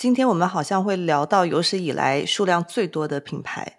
[0.00, 3.76] 今天我们好像会聊到有史以来数量最多的品牌，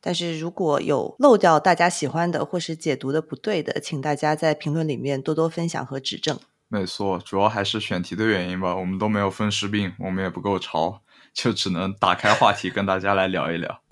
[0.00, 6.38] 但是如果有漏掉大家喜欢的或是解读的不对的，请大家在评论里面多多分享和指正。
[6.68, 8.74] 没错，主要还是选题的原因吧。
[8.74, 11.02] 我们都没有风湿病，我们也不够潮，
[11.34, 13.82] 就只能打开话题跟大家来聊一聊。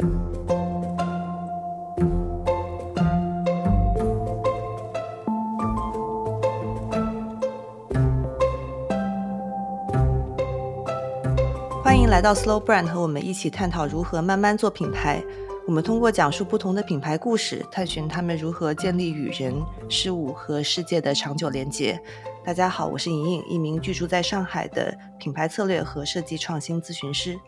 [12.17, 15.23] 来到 Slow Brand，和我们一起探讨如何慢慢做品牌。
[15.67, 19.55] 我们通过讲述不同的品牌故事，探寻他们如何建立与人、
[19.91, 22.03] 事物和世界的长久连接。
[22.43, 27.39] 大家好，我是莹莹，一名居住在上海的品牌策略和设计创新咨询师。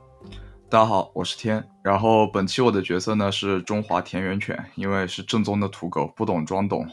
[0.69, 1.66] 大家好，我是天。
[1.82, 6.87] 然后本期我的角色呢是中华田园犬，因为是正宗的土狗，不懂装懂，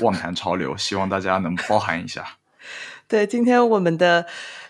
[0.00, 2.38] 妄谈潮流， 希望大家能包涵一下。
[3.06, 4.24] 对，今天我们的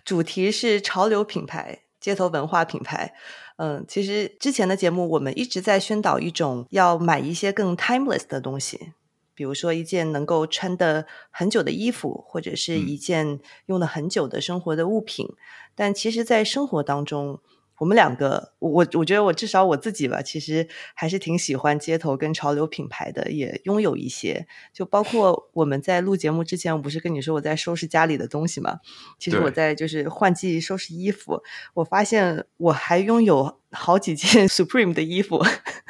[0.04, 3.12] 主题是潮流品牌、街头文化品牌。
[3.56, 8.92] 嗯，其实之前的节目我们一直在宣导一种要买一些更 timeless 的东西。
[9.32, 15.26] 比如说一件能够穿的很久的衣服，或者是一件用了很久的生活的物品，
[15.74, 17.40] 但其实，在生活当中，
[17.80, 24.46] 我们两个，我我觉得我至少我自己吧，其实还是挺喜欢街头跟潮流品牌的，也拥有一些。
[24.70, 28.80] 就包括我们在录节目之前，我不是跟你说我在收拾家里的东西嘛？
[29.18, 31.42] 其实我在就是换季收拾衣服，
[31.72, 35.42] 我发现我还拥有好几件 Supreme 的衣服。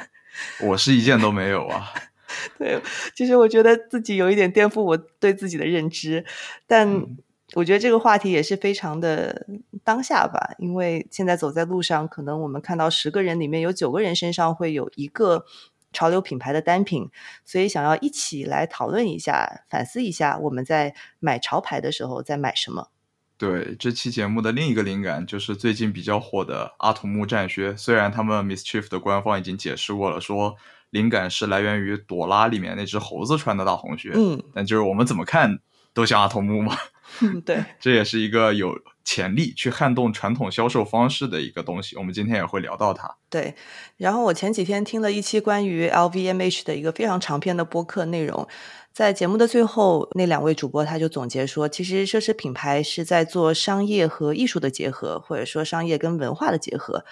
[0.63, 1.91] 我是一件都没有啊。
[2.57, 2.81] 对，
[3.13, 6.23] 其实我觉得自己有一点颠覆我对自己的认知，
[6.65, 7.05] 但
[7.53, 9.45] 我觉得这个话题也是非常的
[9.83, 15.45] 当下吧，因为现在走在路上，可能我们看到十个人里面有九个人身上会有一个
[15.91, 17.09] 潮流品牌的单品，
[17.43, 22.89] 所以想要一起来讨论一下，反思一下我们在买潮牌的时候在买什么。
[23.37, 30.55] 对，这期节目的另一个灵感就是最近比较火的阿童木战靴，虽然他们 Mischief 的官方已经解释过了，说。
[30.91, 35.59] 灵感是来源于朵拉里面那只猴子穿的大红靴，嗯，但就是我们怎么看
[35.93, 36.75] 都像阿童木嘛，
[37.45, 43.17] 对， 这也是一个有潜力去撼动传统销售方式的一个东西，我们今天也会聊到它。
[43.29, 43.55] 对，
[43.97, 48.47] 然后我前几天听了一期关于 LVMH 的一个非常长篇的播客内容，
[48.93, 57.03] 在节目的最后，那两位主播他就总结说，其实奢侈品牌是在做商业和艺术的结合，或者说商业跟文化的结合，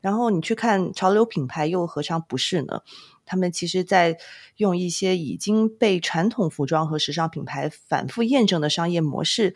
[0.00, 2.80] 然后你去看潮流品牌又何尝不是呢？
[3.26, 4.18] 他们其实，在
[4.56, 9.54] 用一些已经被传统服装和时尚品牌反复验证的商业模式，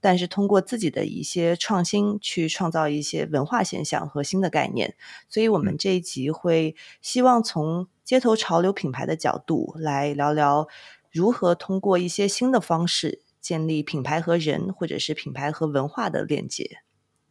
[0.00, 4.94] 但是通过自己的一些创新，去创造一些文化现象和新的概念。
[5.28, 10.66] 所以，我们这一集会希望从街头潮流品牌的角度来聊聊，
[11.10, 16.78] 如何通过一些新的方式建立品牌和人，或者是品牌和文化的链接。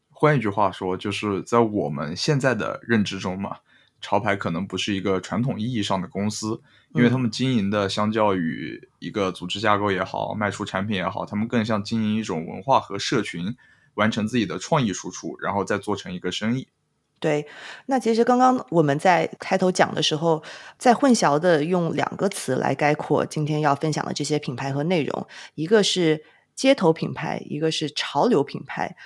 [0.10, 3.58] 换一句话说，就是在我们现在的认知中嘛。
[4.02, 6.62] 潮牌可能不是一个传统意义上的公司，
[6.94, 13.56] 因为他们经营的相较于一个组织架构也好，卖出产品也好，他们更像经营一种文化和社群，
[13.94, 16.68] 完成自己的创意输出，然后再做成一个生意。
[17.20, 17.48] 对，
[17.86, 20.42] 那其实刚刚我们在开头讲的时候，
[20.80, 26.24] 在混淆的用两个词来概括今天要分享的这些品牌和内容，一个是
[26.56, 28.98] 街头品牌，一个是潮流品牌。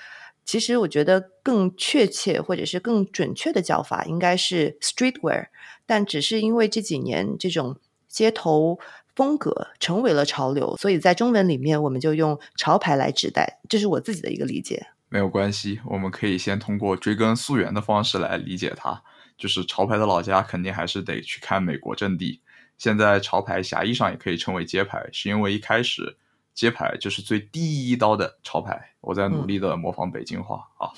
[0.45, 5.47] 其实我觉得更确切或者是更准确的叫法应该是 streetwear，
[5.85, 8.77] 但只是因为这几年这种街头
[9.15, 14.85] 风格成为了潮流，所以在中文里面我们就用潮牌来指代，这是我自己的一个理解。
[15.09, 19.01] 没有关系，我们可以先通过追根溯源的方式来理解它。
[19.37, 22.41] 就是潮牌的老家肯定还是得去看美国阵地。
[22.77, 26.17] 现在潮牌狭义上也可以称为街牌，是因为一开始。
[26.55, 30.89] 街牌就是最低一刀的潮牌，我在努力的模仿北京话啊。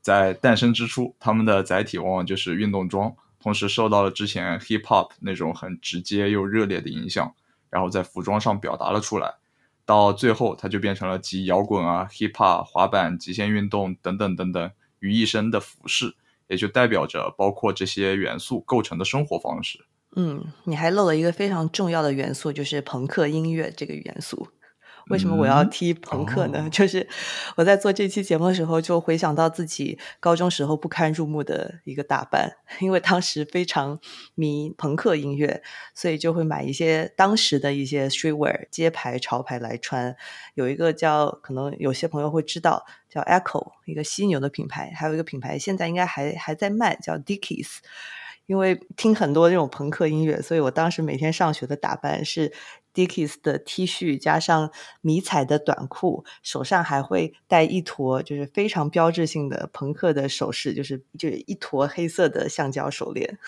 [0.00, 7.34] 在诞生之初，他们的载体往往就是运动装，同时受到了之前 hip hop 那种很直接又热烈的影响，
[7.70, 9.34] 然后在服装上表达了出来。
[9.86, 16.14] 到最后，它就变成了集摇滚啊、hip hop、滑板、极限运动等等等等于一身的服饰，
[16.48, 19.84] 也就代表着包括这些元素构成的生活方式。
[20.16, 24.48] 嗯，你还漏了一个非常重要的元素，就是朋克音乐这个元素。
[25.08, 26.68] 为什么我要踢朋克呢？
[26.72, 27.06] 就是
[27.56, 34.00] 我在做这期节目的时候，就回想到自己高中时候不堪入目的一个打扮，因为当时非常
[34.34, 35.62] 迷朋克音乐，
[35.94, 40.16] 所以就会买一些当时的一些 streetwear 街牌潮牌来穿。
[40.54, 47.78] 有一个叫，可能有些朋友会知道，叫 Echo，一个犀牛的品牌，还有一个品牌现在应该还还在卖，叫 Dickies。
[48.46, 52.52] 因为听很多这种朋克音乐，所以我当时每天上学的打扮是。
[52.94, 54.70] Dickies 的 T 恤，加上
[55.00, 63.38] 迷彩的短裤，手上还会戴一坨就是非常标志性的朋克的首饰，就是就是一坨黑色的橡胶手链。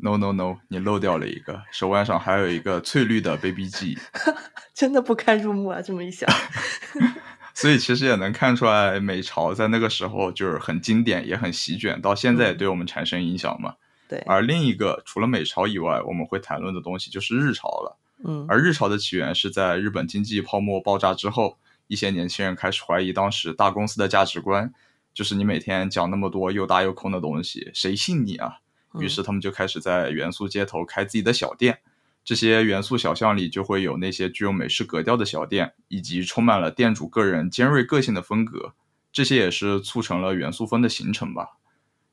[0.00, 3.98] No no no，你漏掉了一个，手腕上还有一个翠绿的 Baby G，
[4.74, 5.82] 真的不堪入目啊！
[5.82, 6.28] 这么一想。
[7.52, 13.74] 所以其实也能看出来，美潮在那个时候就是很经典，也很席卷，到现在也对我们产生影响嘛。
[14.08, 14.20] 对。
[14.20, 17.98] 而另一个除了美潮以外，我们会谈论的东西就是日潮了。
[18.24, 18.46] 嗯。
[18.48, 24.72] 而日潮的起源是在日本经济泡沫爆炸之后，一些年轻人开始怀疑当时大公司的价值观，
[25.14, 28.58] 就是你每天讲那么多又大又空的东西，谁信你啊？
[28.98, 31.80] 于是他们就开始在元素街头开自己的小店。
[32.24, 38.74] 这些元素小巷里就会有那些具有美式格调的小店，以及充满了店主个人尖锐个性的风格，
[39.10, 41.56] 这些也是促成了元素风的形成吧。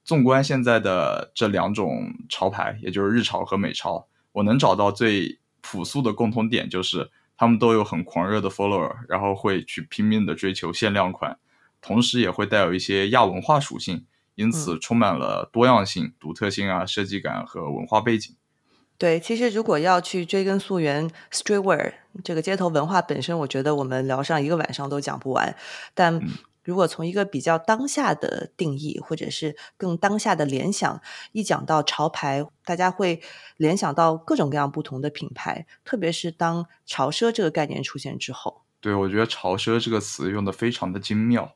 [0.05, 11.37] 纵观现在的这两种潮牌，也就是日潮和美潮，我能找到最朴素的共同点，就是他们都有很狂热的 follower，然后会去拼命的追求限量款，
[11.81, 18.35] 同时也会带有一些亚文化属性，因此充满了多样性、独特性啊、设计感和文化背景。
[18.97, 25.53] 对，其实如果要去追根溯源，streetwear 这个街头文化本身，我觉得我们聊上一个晚上都讲不完。
[25.93, 26.21] 但
[26.65, 30.99] 如果从一个比较当下的定义，或者是更当下的联想，
[31.31, 33.21] 一讲到潮牌，大家会
[33.55, 38.63] 联想到各种各样不同的品牌，特别是当潮奢这个概念出现之后。
[38.81, 41.55] 对，我觉得潮奢这个词用的非常的精妙，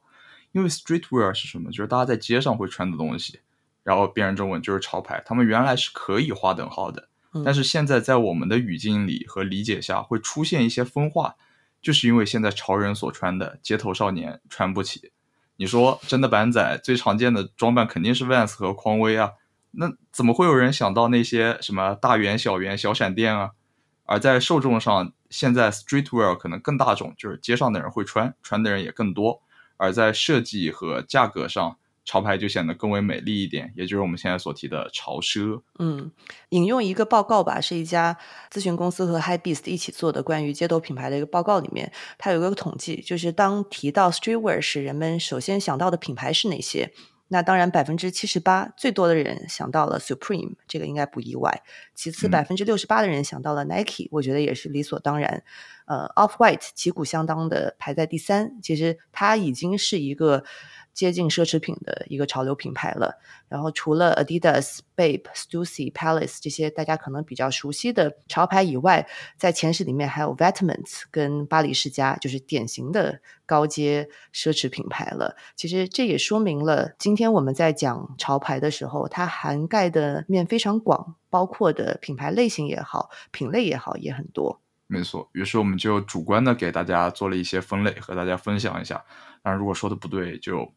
[0.52, 1.72] 因为 streetwear 是什么？
[1.72, 3.40] 就是大家在街上会穿的东西，
[3.84, 7.10] 然后变成中文就是潮牌，他们原来是可以划等号的。
[7.46, 11.36] 但是现在在我们的语境里和理解下，会出现一些分化，
[11.82, 15.12] 就是因为现在潮人所穿的街头少年穿不起。
[15.58, 19.32] 你说真的，板仔最常见的装扮肯定是 Vans 和匡威啊，
[19.72, 23.52] 那怎么会有人想到那些什么大圆、小圆、小闪电啊？
[24.06, 29.42] 而在受众上，现在 Streetwear 可能更大众，就是街上的人会穿，穿的人也更多。
[29.78, 31.78] 而在设计和价格上，
[32.10, 35.62] 潮牌就显得更为美丽一点，也就是我们现在所提的潮奢。
[35.78, 36.12] 嗯，
[36.50, 38.18] 引用一个报告吧，是一家
[38.52, 41.60] 咨询公司和 High Beast 一起做的关于街头品牌的一个报告。
[41.60, 46.92] 里面它有一个统计，就是当提到 Streetwear 时，人们首先想到的品牌是哪些？
[47.28, 51.62] 那当然，百分之七十八最多的人想到了 Supreme，这个应该不意外。
[51.94, 55.44] 其次，百分之六十八的人想到了 Nike，我觉得也是理所当然。
[55.86, 60.44] 呃，Off White 旗鼓相当的排在第三，其实它已经是一个。
[61.00, 63.18] 接近奢侈品的一个潮流品牌了。
[63.48, 69.08] 然后除了 Adidas、Bape、Stussy、Palace 这些大家可能比较熟悉的潮牌以外，
[69.38, 75.38] 在前十里面还有 Vetements 跟巴黎世家，就是典型的高阶奢侈品牌了。
[75.56, 84.60] 其实这也说明了，今天我们在讲潮牌的时候，它涵盖的面非常广，包括的品牌类型也好，品类也好，也很多。
[84.88, 89.06] 没错，于是我们就主观的给大家做了一些分类，和大家分享一下。
[89.42, 90.74] 当然，如果说的不对，就。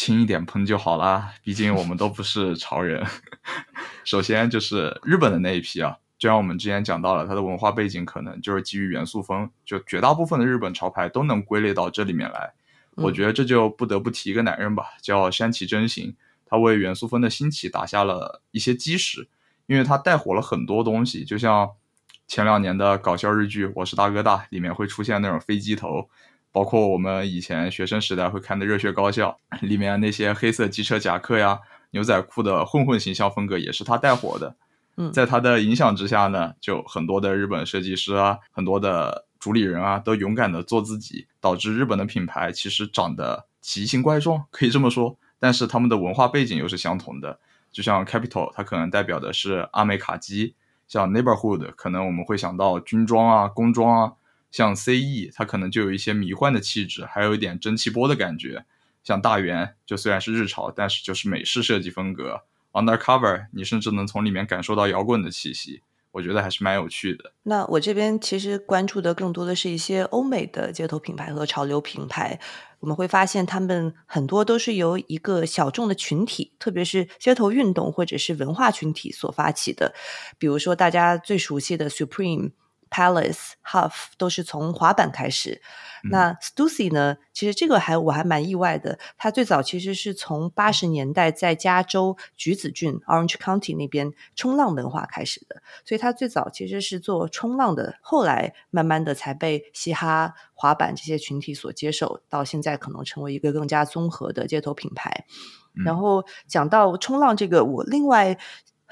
[0.00, 3.06] 轻一点喷就好啦， 毕竟我们都不是潮人。
[4.02, 12.50] 首先就是日本的那一批啊，就像我们之前讲到了，它的文化背景可能就是基于元素风，就绝大部分的日本潮牌都能归类到这里面来。
[12.94, 19.28] 我觉得这就不得不提一个男人吧，叫山崎真行，他为元素风的兴起打下了一些基石，
[19.66, 21.72] 因为他带火了很多东西，就像
[22.26, 26.08] 前两年的搞笑日剧《我是大哥大》里面会出现那种飞机头。
[26.52, 31.60] 包括我们以前学生时代会看的《热血高校》里面那些黑色机车夹克呀、
[31.90, 34.56] 牛仔裤的混混形象风格，也是他带火的。
[34.96, 45.16] 嗯，在他的影响之下呢，就很多的日本设计师啊，很多的主理人啊，都勇敢的做自己，导致日本的品牌其实长得奇形怪状，可以这么说。
[45.38, 47.38] 但是他们的文化背景又是相同的，
[47.70, 50.54] 就像 Capital，它可能代表的是阿美卡基；
[50.88, 54.12] 像 Neighborhood，可能我们会想到军装啊、工装啊。
[54.50, 58.64] 像 C.E，它可能就有一些迷幻的气质，还有一点蒸汽波的感觉。
[59.02, 62.42] 像大元，就虽然是日潮，但是就是美式设计风格。
[62.72, 67.32] Undercover，你甚至能从里面感受到摇滚的气息，我觉得还是蛮有趣的。
[67.44, 72.38] 那我这边其实关注的更多的是一些欧美的街头品牌和潮流品牌。
[72.80, 79.94] 我们会发现，他们很多都是由一个小众的群体，特别是街头运动或者是文化群体所发起的。
[80.38, 82.50] 比如说大家最熟悉的 Supreme。
[82.90, 85.62] Palace、Huff 都是从滑板开始。
[86.10, 87.18] 那 Stussy 呢？
[87.32, 88.98] 其实这个还我还蛮意外的。
[89.18, 97.98] 他最早其实是从八十年代在加州橘子郡 Orange County 那边冲浪文化开始的，所以他最早其实是做冲浪的。
[98.00, 105.26] 后来慢慢的才被嘻哈、滑板这些群体所接受，到现在可能成为一个更加综合的街头品牌。
[105.84, 108.38] 然后讲到冲浪这个，我另外。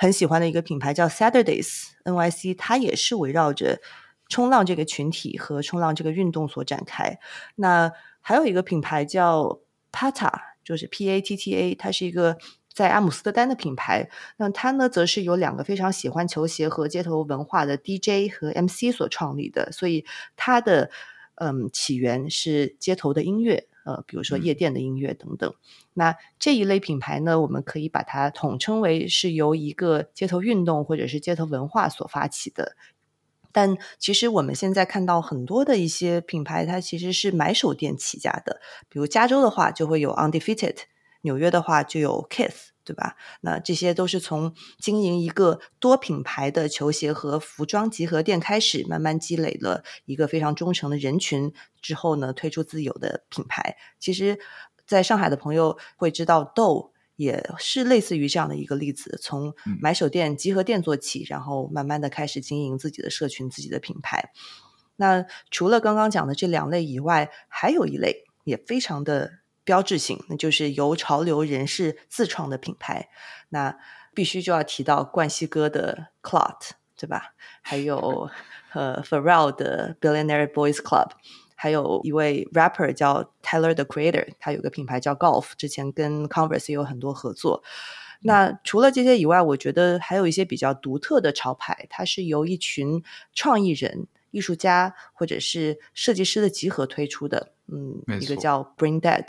[0.01, 3.81] 很喜欢的一个品牌叫 Saturdays NYC，它也是围绕着
[4.29, 7.19] 冲浪这个群体和冲浪这个运动所展开。
[7.57, 7.91] 那
[8.21, 9.59] 还有一个品牌叫
[9.91, 12.39] Pata，就是 P A T T A，它是一个
[12.73, 14.09] 在阿姆斯特丹的品牌。
[14.37, 20.05] 那它呢，则是由两个非常喜欢球鞋和街头文化的 D J 和 M C 所创立的，所以
[20.37, 20.91] 它的
[21.35, 23.67] 嗯起源是街头的音乐。
[23.89, 25.55] 呃，比如说夜店的音乐等等，
[25.95, 32.77] 那这一类品牌呢，我们可以把它统称为是由一个街头运动或者是街头文化所发起的。
[33.51, 38.61] 但其实我们现在看到很多的一些品牌，它其实是买手店起家的。
[38.91, 40.77] 比如加州的话，就会有 Undefeated；
[41.23, 42.73] 纽约的话就有 Kiss。
[42.89, 43.17] 对吧？
[43.43, 51.53] 那这些都是从经营一个多品牌的球鞋和服装集合店开始，慢慢积累了一个非常忠诚的人群
[51.83, 53.77] 之后呢，推出自有的品牌。
[53.99, 54.39] 其实，
[54.87, 64.31] 在上海的朋友会知道，豆也是类似于这样的一个例子，从买手店、集合店做起，然后慢慢的开始经营自己的社群、自己的品牌。
[64.97, 69.33] 那除了刚刚讲的这两类以外，还有一类也非常的。
[69.69, 73.11] 标志性，那就是由潮流人士自创的品牌。
[73.51, 73.77] 那
[74.15, 77.35] 必须就要提到冠希哥的 Clot，对吧？
[77.61, 78.31] 还有
[78.73, 81.11] 呃 Pharrell 的 Billionaire Boys Club，
[81.55, 87.63] 还有一位 rapper 叫 Tyler the Creator，他有个品牌叫 Golf，之前跟 Converse 也有很多合作。
[88.23, 97.53] 那除了这些以外，我觉得还有一些比较独特的潮牌，它是由一群创意人、艺术家或者是设计师的集合推出的。
[97.71, 99.27] 嗯，一个叫 Bring Dead，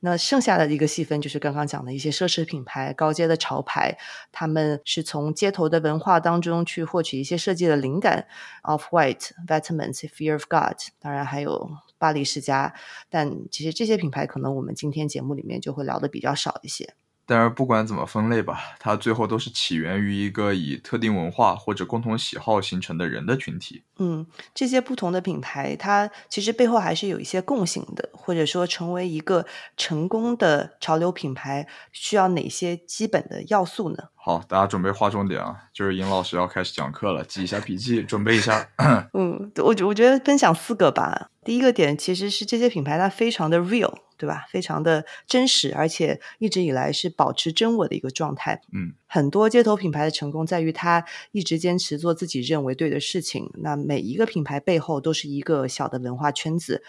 [0.00, 3.96] 那剩下的一个细分就是刚刚讲的一些奢侈品牌、高阶的潮牌，
[4.30, 8.26] 他们是从街头的文化当中去获取一些设计的灵感
[8.62, 12.74] ，Off White、Vetements、Fear of God，当然还有巴黎世家，
[13.08, 16.94] 但其实这些品牌可能我们今天节目里面就会聊的比较少一些。
[17.26, 23.82] 但是不管怎么分类吧，它最后都是起源于一个以特定文化或者共同喜好形成的人的群体。
[23.98, 33.96] 嗯，这些不同的品牌，它其实背后还是有一些共性的，或者说成为一个成功的潮流品牌，需要哪些基本的要素呢？
[34.14, 38.68] 好，大家准备划重点啊，就是尹老师要开始讲课了，记一下笔记，准备一下。
[39.12, 41.28] 嗯，我我觉得分享四个吧。
[41.44, 43.92] 第一个点其实是这些品牌它非常的 real。
[44.24, 44.46] 对吧？
[44.48, 48.62] 非常的真实，而且一直以来是保持真我的一个状态。
[48.72, 53.50] 嗯，很多街头品牌的成功在于他一直坚持做自己认为对的事情。
[53.58, 56.82] 那每一个品牌背后都是一个小的文化圈子，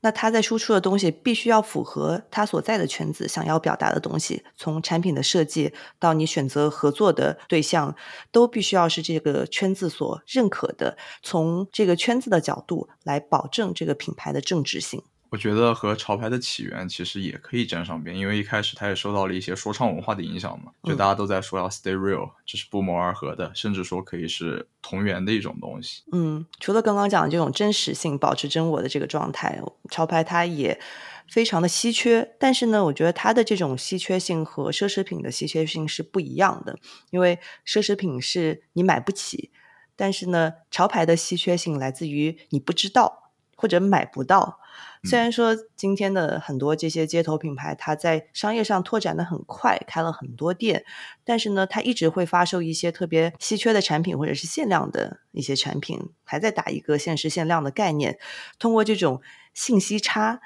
[0.00, 4.42] 那他在输出的东西必须要符合他所在的圈子想要表达的东西。
[4.56, 7.94] 从产品的设计到你选择合作的对象，
[8.32, 10.98] 都必须要是这个圈子所认可的。
[11.22, 15.00] 从这个圈子的角度来保证这个品牌的正直性。
[15.30, 26.02] 我觉得和潮牌的起源其实也可以沾上边，因为一开始它也受到了一些说唱文化的影响嘛，就大家都在说要 stay real，这是不谋而合的，甚至说可以是同源的一种东西。
[26.10, 30.80] 嗯，除了刚刚讲的这种真实性、保持真我的这个状态，潮牌它也
[31.28, 32.34] 非常的稀缺。
[32.40, 36.76] 但是呢，我觉得它的这种稀缺性和奢侈品的稀缺性是不一样的，
[37.10, 39.52] 因为奢侈品是你买不起，
[39.94, 44.58] 但是呢，潮牌的稀缺性来自于你不知道或者买不到。
[45.04, 50.84] 虽然说今天的很多这些街头品牌，它在商业上拓展的很快，开了很多店，
[51.24, 58.18] 但是呢，它一直会发售一些特别稀缺的产品，或者是限量的一些产品，还在打一个限时限量的概念。
[58.58, 59.22] 通过这种
[59.54, 60.40] 信息差，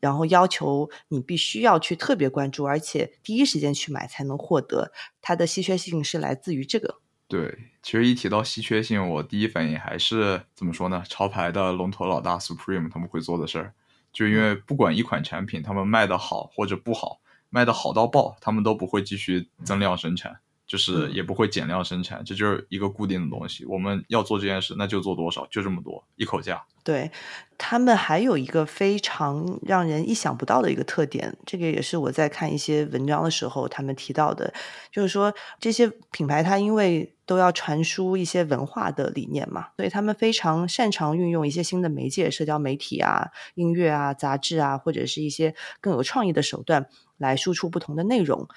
[0.00, 7.00] 然后要求你必须要去特别关注，而且第一时间去买才能获得它的稀缺性，是来自于这个。
[7.28, 11.02] 对，其实一提到稀缺性，我第一反应还是怎么说呢？
[11.06, 13.74] 潮牌的龙头老大 Supreme 他们会做的事儿。
[14.10, 17.20] 就因为不管一款产品，他们卖的好或者不好，
[17.50, 23.64] 卖的好到爆，他们都不会继续增量生产，就是也不会减量生产，这就是一个固定的东西。
[23.64, 26.62] 我们要做这件事，那就做多少，就这么多，一口价。
[26.84, 27.10] 对
[27.58, 34.52] 他们还有一个非常让人意想不到的一个特点，这个也是我在看一些文章的时候他们提到的，
[34.92, 46.86] 就是说这些品牌它因为都要传输一些文化的理念嘛，所以他们非常擅长运用一些新的媒介，社交媒体啊、音乐啊、杂志啊，或者是一些更有创意的手段
[47.18, 48.48] 来输出不同的内容。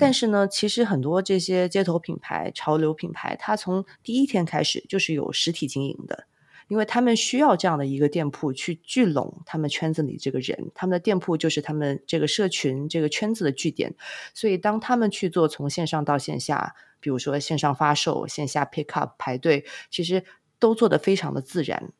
[0.00, 6.26] 但是呢，其实很多这些街头品牌、潮流品牌，它从第一天开始就是有实体经营的。
[6.68, 13.92] 因为他们需要这样的一个店铺去聚拢他们圈子里这个人，他们的店铺就是他们这个社群这个圈子的据点。
[14.34, 20.24] 所以，当他们去做从线上到线下，比如说线上发售、线下 pick up 排队，其实
[20.60, 21.90] 都做得非常的自然。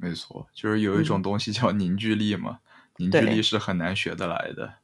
[0.00, 2.58] 没错，就是有一种东西叫凝聚力嘛，
[2.96, 4.74] 凝聚力是很难学得来的。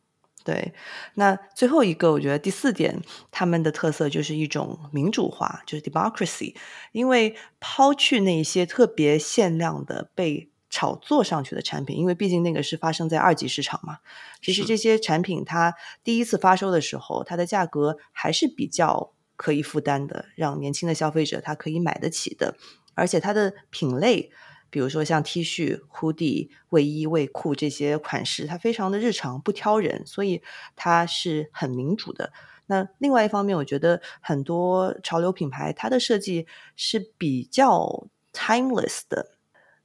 [0.49, 0.73] 对，
[1.13, 6.55] 那最后一个，我觉得第四点，他们的特色就是一种民主化，就是 democracy。
[6.93, 13.99] 因为抛去那些特别限量的被炒作上去的产品，因为毕竟那个是发生在二级市场嘛。
[14.41, 22.57] 其实这些产品它第一次发售的时候，它的价格还是比较可以负担的，让年轻的消费者他可以买得起的，
[22.95, 24.33] 而且它的品类。
[24.71, 30.43] 比如说像 T 恤、hoodie、卫衣、卫裤这些款式，它非常的日常，不挑人，所以
[30.77, 32.33] 它是很民主的。
[32.67, 36.47] 那另外一方面，我觉得很多潮流品牌它的设计
[36.77, 39.33] 是比较 timeless 的。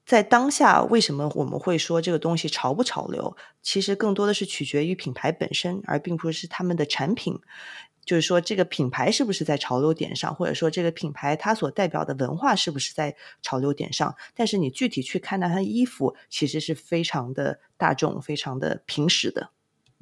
[0.05, 3.37] 在当下，为什么我们会说这个东西潮不潮流？
[3.61, 7.39] 其实更多的是取决于品牌本身，而并不是他们的产品。
[8.05, 14.15] 就是说，这个品牌是不是在潮流点上，或者说这个品牌它所代表的文化是不是在潮流点上？
[14.35, 19.51] 但是你具体去看它的衣服，其实是非常的大众、非常的平实的。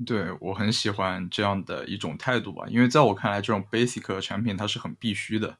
[0.03, 5.57] 对我很喜欢这样的一种态度吧，因为在我看来，这种 basic 产品它是很必须的。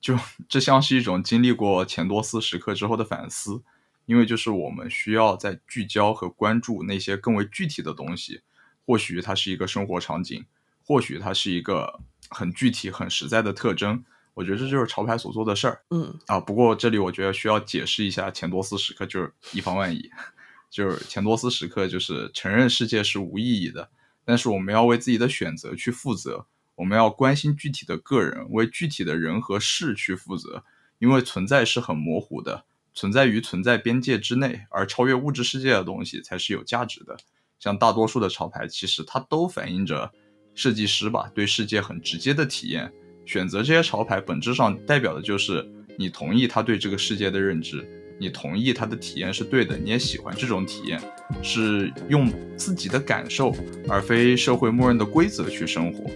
[0.00, 0.18] 就
[0.48, 3.62] 这像是一种经历过钱多斯时刻之后的反思，
[4.06, 8.42] 因为就是我们需要在聚焦和关注那些更为具体的东西，
[8.84, 10.44] 或许它是一个生活场景。
[10.88, 14.02] 或许它是一个很具体、很实在的特征，
[14.32, 15.82] 我觉得这就是潮牌所做的事儿。
[15.90, 20.10] 嗯啊，不过这里我觉得需要解释一下，钱多斯时刻就是以防万一，
[20.72, 23.90] 就是钱多斯时刻就是承认世界是无意义的，
[24.24, 30.64] 但是我们要为自己的选择去负责，我们要关心具体的个人，为具体的人和事去负责，
[31.00, 32.64] 因为存在是很模糊的，
[32.94, 37.18] 存在于存在边界之内，而超越物质世界的东西才是有价值的。
[37.58, 40.10] 像大多数的潮牌，其实它都反映着。
[40.58, 42.92] 设计师吧，对世界很直接的体验。
[43.24, 45.64] 选择这些潮牌，本质上代表的就是
[45.96, 47.88] 你同意他对这个世界的认知，
[48.18, 51.00] 你同意他的体验是对的，你也喜欢这种体验，
[51.44, 53.54] 是用自己的感受，
[53.88, 56.10] 而非社会默认的规则去生活。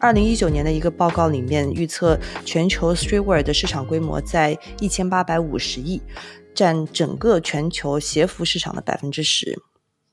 [0.00, 6.00] 二零一九年的一个报告里面预测，全球 streetwear 的市场规模在一千八百五十亿，
[6.54, 9.60] 占整个全球鞋服市场的百分之十。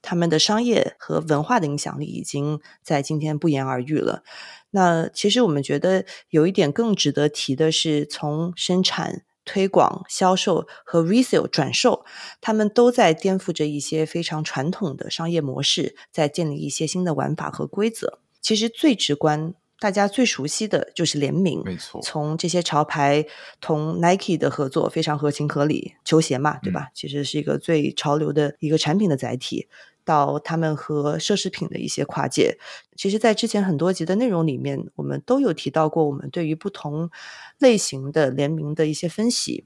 [0.01, 4.23] 他们的商业和文化的影响力已经在今天不言而喻了。
[4.71, 12.03] 那其实我们觉得有一点更值得提的是，从生产、推广、销售和 resale 转售，
[12.41, 18.17] 他们都在颠覆着一些非常传统的商业模式，在建立一些新的玩法和规则。
[18.41, 19.53] 其实最直观。
[19.79, 22.01] 大家最熟悉的就是联名，没错。
[22.01, 23.25] 从这些潮牌
[23.59, 26.89] 同 Nike 的合作非常合情合理，球鞋嘛，对吧？
[26.93, 29.67] 其实是一个最潮流的一个产品的载体。
[30.05, 32.59] 到他们和奢侈品的一些跨界，
[32.95, 37.09] 其实，在之前很多集的内容里面，我们都有提到过，我们对于不同
[37.57, 39.65] 类型的联名的一些分析。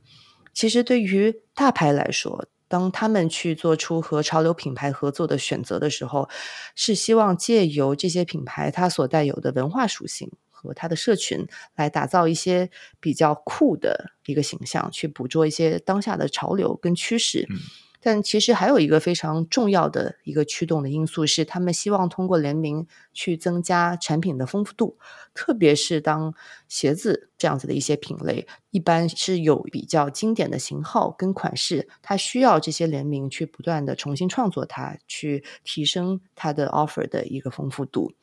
[0.53, 6.29] 其实，对于大牌来说，当他们去做出和潮流品牌合作的选择的时候，
[6.75, 17.47] 是希望借由这些品牌它所带有的文化属性和它的社群，来打造一些比较酷的一个形象，去捕捉一些当下的潮流跟趋势。
[18.01, 24.97] 但其实还有一个非常重要的一个驱动的因素是，他们希望通过联名去增加产品的丰富度，
[25.33, 26.33] 特别是当
[26.69, 38.13] 鞋子这样子的一些品类，一般是有比较经典的型号跟款式，它需要这些联名去不断的重新创作它，去提升它的 offer 的一个丰富度。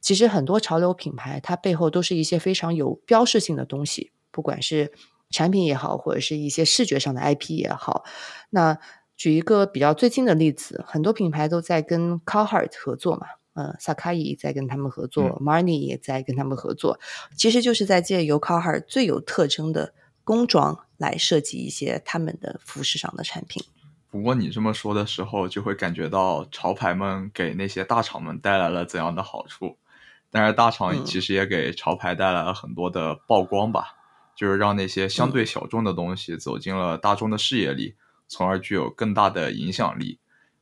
[0.00, 4.92] 其实很多潮流品牌，它背后都是一些非常有标识性的东西，不管是
[5.30, 8.04] 产品也好，或者是一些视觉上的 IP 也好，
[8.50, 8.78] 那。
[9.22, 16.98] 举一个比较最近的例子，很多品牌都在跟 Carhartt 合作嘛，呃，萨卡伊在跟他们合作，Marni 也在跟他们合作，
[17.36, 23.62] 其实就是在借由 Carhartt 最有特征的工装来设计一些他们的服饰上的产品。
[24.10, 29.76] 不过你这么说的时候，就会感觉到潮牌们给那些大厂们带来了怎样的好处？
[30.32, 33.94] 但是大厂其实也给潮牌带来了很多的曝光吧，
[34.34, 37.94] 就是让那些相对小众的东西走进了大众的视野里。
[38.32, 40.18] 从而具有更大的影响力。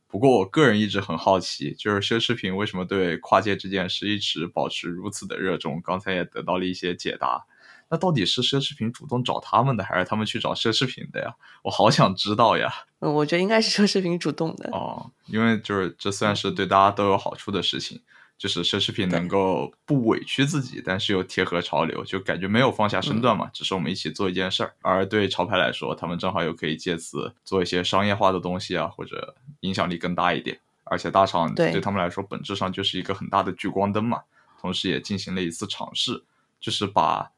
[0.07, 5.81] 不过，我个人一直很好奇，就是奢侈品为什么对跨界这件事一直保持如此的热衷？
[5.81, 7.45] 刚才也得到了一些解答。
[7.89, 11.33] 那到底是奢侈品主动找他们的，还是他们去找奢侈品的呀？
[11.63, 12.69] 我好想知道呀。
[12.99, 14.69] 嗯，我觉得应该是奢侈品主动的。
[14.71, 18.01] 哦，因为就是这算是对大家都有好处的事情。
[18.41, 23.47] 就是奢侈品能够不委屈自己，但是又贴合潮流，就感觉没有放下身段嘛。
[23.53, 24.73] 只是我们一起做一件事儿。
[24.81, 30.59] 而对潮牌来说，他们正好又可以借此做一些商业化的东西啊，或者影响力更大一点。
[30.85, 34.23] 而且大厂对他们来说，本质上就是一个很大的聚光灯嘛。
[34.59, 36.23] 同时也进行了一次尝试，
[36.59, 37.29] 就是把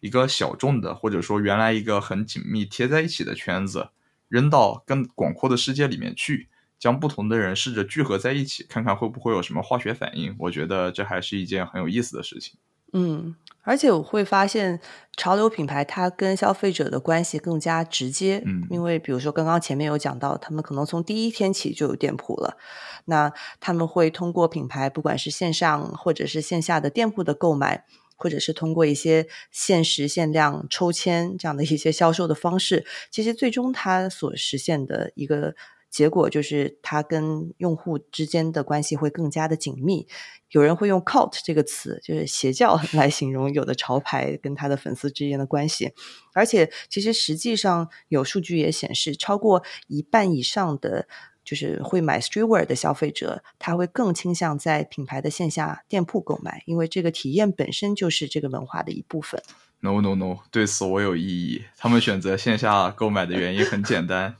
[0.00, 3.88] 一个小众的，或者说原来一个很紧密贴在一起的圈子，
[4.28, 6.50] 扔到更广阔的世界里面去，
[6.82, 10.34] 将不同的人试着聚合在一起，看看会不会有什么化学反应。
[10.36, 12.58] 我觉得这还是一件很有意思的事情。
[12.92, 14.80] 嗯，而且我会发现，
[15.16, 18.42] 潮流品牌它跟消费者的关系更加直接。
[18.44, 22.58] 嗯，因为比如说刚刚前面有讲到，他们可能从第一天起就有店铺了，
[23.04, 27.84] 那他们会通过品牌，不管是线上或者是线下的店铺的购买，
[28.16, 35.54] 或者是通过一些限时限量抽签这样的一些销售的方式，其实最终它所实现的一个。
[35.92, 40.08] 结果就是，它跟用户之间的关系会更加的紧密。
[40.50, 45.92] 有人会用 “cult” 这个词，就是邪教 来形容有的潮牌跟他的粉丝之间的关系。
[46.34, 51.06] 而且，其实实际上有数据也显示，超过一半以上的
[51.44, 59.42] 就是会买 streetwear 的消费者，他会更倾向在品牌的线下店铺购买，因为这个体验本身就是这个文化的一部分。
[59.80, 61.64] No no no，对此我有异议。
[61.76, 64.36] 他们选择线下购买的原因很简单。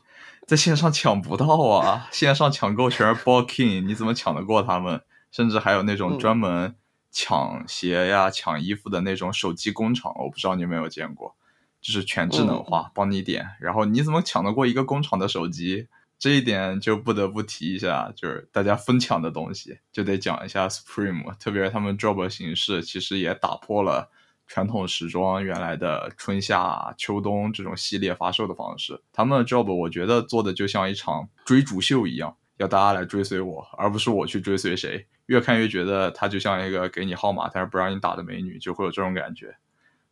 [0.46, 2.08] 在线上抢不到啊！
[2.10, 5.00] 线上抢购全是 ball king，你怎么抢得过他们？
[5.30, 6.74] 甚至还有那种专门
[7.10, 11.34] 抢鞋呀、抢衣服的那种手机工厂，我不知道你有没有见过，
[11.80, 13.46] 就是全智能化，帮你点。
[13.60, 15.88] 然后你怎么抢得过一个工厂的手机？
[16.18, 24.10] 这一点就不得不提一下，就是大家疯抢的东西，就得讲一下 Supreme，特别是他们 drop 形式，其实也打破了。
[24.52, 35.06] 传统时装原来的春夏秋冬这种系列发售的方式，他们的 job 我觉得做的就像一场追逐秀一样，要大家来追随我，而不是我去追随谁。
[35.24, 39.56] 越看越觉得它就像一个给你号码，但是不让你打的美女，就会有这种感觉。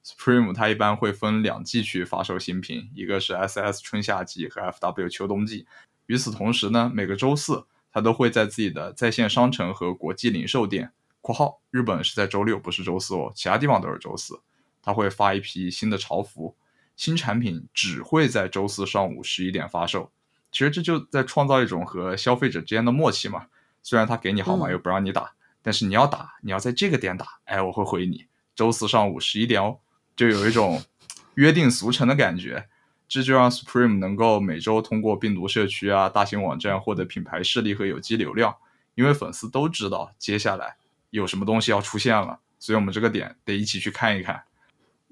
[0.03, 5.66] Supreme 它一般会分两季去发售新品，一个是 SS 春夏季和 FW 秋冬季。
[6.07, 10.92] 与此同时呢，每个周四它都会在自己的在线商城和国际零售店。
[11.21, 14.41] 括号日本是在周六，不是周四哦，其他地方都是周四。
[14.83, 16.57] 他会发一批新的潮服，
[16.97, 20.11] 新产品只会在周四上午十一点发售。
[20.51, 23.47] 其实这就在创造一种和消费者之间的默契嘛。
[23.83, 28.27] 虽然他给你号码又不让你打，但是你要打，你要在这个点打，哎，我会回你。
[28.55, 29.79] 周四上午十一点哦，
[30.17, 30.83] 就有一种
[31.37, 32.69] 约定俗成的感觉。
[33.07, 38.57] 这就让 Supreme 能够每周通过病毒社区啊、大型网站获得品牌势力和有机流量，
[38.95, 40.77] 因为粉丝都知道接下来。
[41.11, 44.42] 有什么东西要出现了，所以我们这个点得一起去看一看。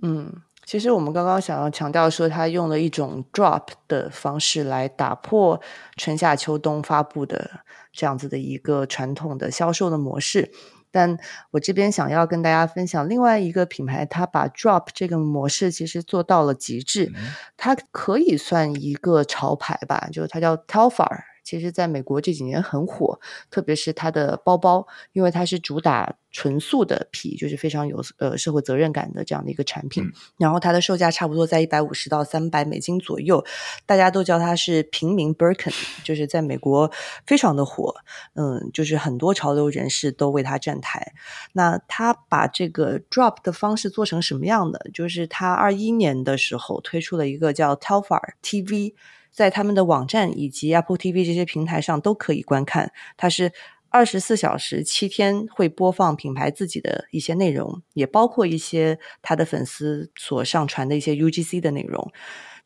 [0.00, 0.32] 嗯，
[0.64, 5.60] 其实我们刚刚想要强调说，他用了一种 drop 的方式来打破
[5.96, 10.52] 春夏秋冬发布的这样子的一个传统的销售的模式。
[10.90, 11.18] 但
[11.50, 17.12] 我这边想要跟大家分享另外一个品牌，它把 drop 这个模式其实做到了极致，
[17.58, 21.24] 它可以算一个潮牌吧，就是它叫 Telfar。
[21.48, 23.18] 其实，在美国这几年很火，
[23.50, 30.04] 特别是它的包包，因为它是主打纯素的皮，就是非常有呃社会责任感的这样的一个产品。
[30.36, 33.42] 然后它的售价差不多在一百五十到三百美金左右，
[33.86, 35.72] 大家都叫它是平民 Birkin，
[36.04, 36.92] 就是在美国
[37.24, 37.94] 非常的火。
[38.34, 41.14] 嗯，就是很多潮流人士都为它站台。
[41.54, 44.90] 那他把这个 drop 的方式做成什么样的？
[44.92, 48.92] 就是他二一年的时候推出了一个叫 Telfar TV。
[49.30, 52.92] 在他们的网站以及 Apple TV 这些平台上都可以观看。
[53.16, 53.52] 它是
[53.90, 62.12] 二十四小时、七天会播放品牌自己的一些内容，也包括一些他的粉丝所上传的一些 UGC 的内容。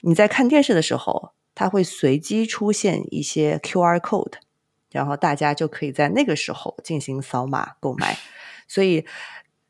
[0.00, 4.32] 你在看电视的时候，它会随机出现一些 QR code，
[4.90, 8.18] 然后大家就可以在那个时候进行扫码购买。
[8.66, 9.04] 所以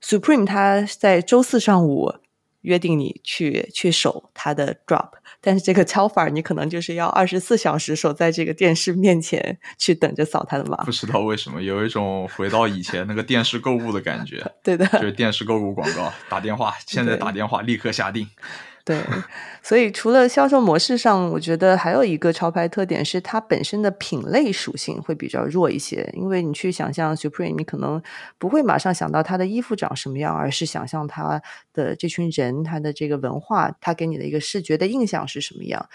[0.03, 2.15] ，Supreme 它在周四上午
[2.63, 5.11] 约定你去去守它的 drop。
[5.41, 10.77] 但是这个敲法，你可能就是要二十四小时守在这个电视面前去等着扫它的码。
[10.85, 14.45] 不知道为什么，有一种回到以前那个电视购物的感觉。
[14.63, 18.29] 对的，就是电视购物广告，打电话，现在打电话，立刻下定。
[18.85, 19.01] 对，
[19.63, 26.11] 所以除了销售模式上，我觉得还有一个潮牌特点是它本身的品类属性会比较弱一些。
[26.15, 28.03] 因为你去想象 Supreme，你可能
[28.39, 31.41] 不会马上想到它的衣服长什么样，而是想象它
[31.73, 35.89] 的这群人、它的这个文化，它给你的一个视觉的印象是什么样。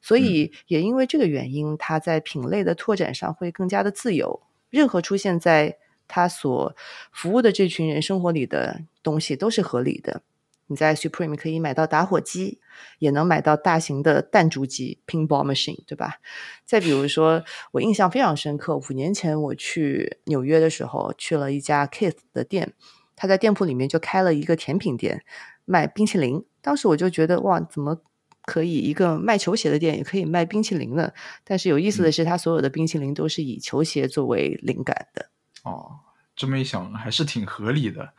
[0.00, 4.40] 所以也因为这个原因，它在品类的拓展上会更加的自由。
[4.70, 6.72] 任何出现在它所
[7.10, 10.22] 服务的这群人生活里的东西都是合理的。
[10.68, 12.60] 你在 Supreme 可以买到打火机，
[13.00, 16.20] 也能买到大型的弹珠机 （Pinball Machine），对吧？
[16.64, 22.74] 再比如说，我印象非常深刻，五年前我去纽约的时候，去了一家 Kiss 的店，
[23.16, 25.24] 他在店铺里面就开了一个甜品店，
[25.64, 26.44] 卖冰淇淋。
[26.60, 28.00] 当时我就觉得，哇，怎么
[28.42, 31.12] 可以一个卖球鞋的店也可以卖冰淇淋呢？
[31.44, 35.30] 但是有意思的是，他所有的冰淇淋都是以球鞋作为灵感的。
[35.64, 36.00] 哦，
[36.36, 38.12] 这么一想，还是挺合理的。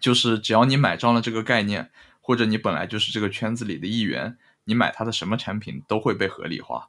[0.00, 6.88] 就是只要你买账了这个概念，或者你本来就是这个圈子里的一员，你买它的什么产品都会被合理化。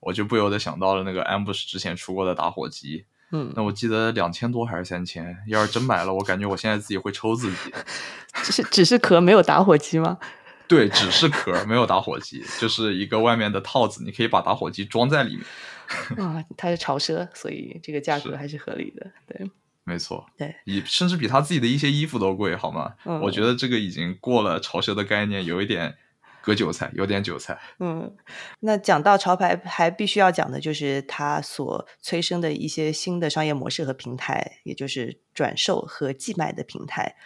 [0.00, 7.56] 我就不由得想到了那个 Ambush 之前出过的打火机，嗯，那我记得两千多还是三千，要是真买了，我感觉我现在自己会抽自己。
[8.42, 10.18] 只是只是壳没有打火机吗？
[10.66, 15.44] 对，只是壳没有打火机，就是一个外面的套子，你可以把打火机装在里面。
[16.24, 19.10] 啊，它是潮奢，所以这个价格还是合理的。
[19.26, 19.50] 对，
[19.90, 22.94] 没错，对，比甚至比他自己的一些衣服都贵，好吗？
[23.04, 25.96] 嗯我觉得这个已经过了潮奢的概念，有一点
[26.40, 27.58] 割韭菜，有点韭菜。
[27.80, 28.14] 嗯，
[28.60, 37.16] 那讲到潮牌，还必须要讲的就是它所催生的一些新的商业模式和平台，也就是转售和寄卖的平台。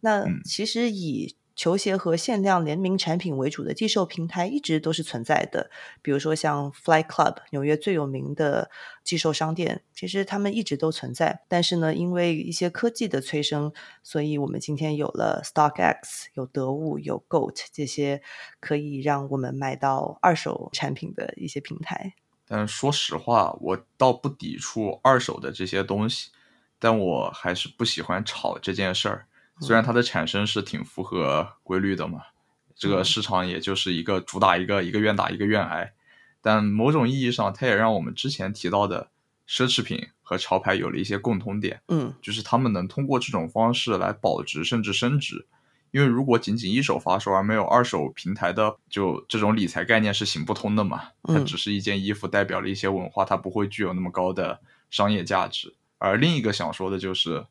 [0.00, 8.70] 那嗯其实以球鞋和限量联名产品为主的寄售平台一直都是存在的，比如说像 Fly Club，纽约最有名的
[9.04, 11.42] 寄售商店，其实他们一直都存在。
[11.48, 18.22] 但是呢，因为一些科技的催生，所以我们今天有了 StockX、有得物、有 Goat 这些
[18.58, 22.14] 可以让我们买到二手产品的一些平台。
[22.46, 26.30] 但说实话，我倒不抵触二手的这些东西，
[26.78, 29.26] 但我还是不喜欢炒这件事儿。
[29.60, 32.20] 虽然它的产生是挺符合规律的嘛，
[32.74, 35.92] 这个嗯市场也就是一个主打一个，一个愿打一个愿挨。
[36.40, 39.10] 但某种意义上，它也让我们之前提到的
[39.48, 41.80] 奢侈品和潮牌有了一些共通点。
[41.88, 45.46] 嗯就是他们能通过这种方式来保值甚至升值。
[45.92, 51.02] 因为如果仅仅一手发售而没有二手平台的，就这种理财概念是行不通的嘛。
[51.24, 55.74] 它嗯只是一件衣服，代表了一些文化，它不会具有那么高的商业价值。
[55.98, 57.44] 而另一个想说的就是，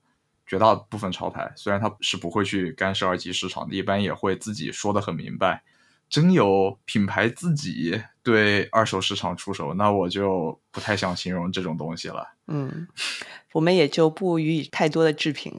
[0.51, 5.63] 绝大部分潮牌虽然它是不会去干涉二级市场的，一般也会自己说的很明白。
[6.09, 12.35] 真有品牌自己对二手市场出手，那我就不太想形容这种东西了。
[12.47, 12.85] 嗯，
[13.53, 15.57] 我们也就不予以太多的置评。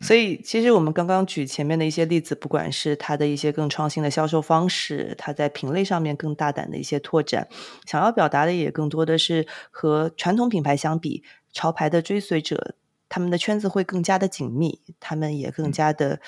[0.00, 7.48] 所以，其实我们刚刚举前面的一些例子，不管是它的一些更创新的销售方式，它在品类上面更大胆的一些拓展，
[7.84, 12.76] 想要表达的也更多的是和传统品牌相比，潮牌的追随者
[13.10, 16.18] 他们的圈子会更加的紧密，他们也更加的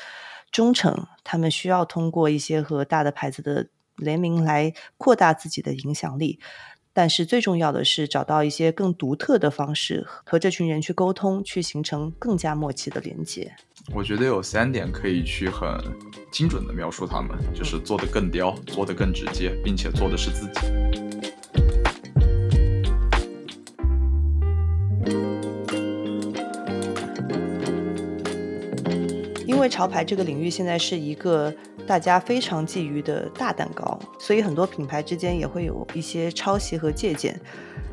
[0.51, 6.38] 忠诚，他们需要通过一些和大的牌子的联名来扩大自己的影响力。
[6.95, 13.51] 但是最重要的是找到一些更独特的方式和这群人去沟通，去形成更加默契的连接。
[13.95, 15.66] 我觉得有三点可以去很
[16.31, 20.61] 精准的描述他们，就是做得更刁，做得更直接，并且做的是自己。
[29.62, 31.55] 因为潮牌这个领域现在是一个
[31.87, 37.40] 大家非常觊觎的大蛋糕，所以很多品牌之间也会有一些抄袭和借鉴，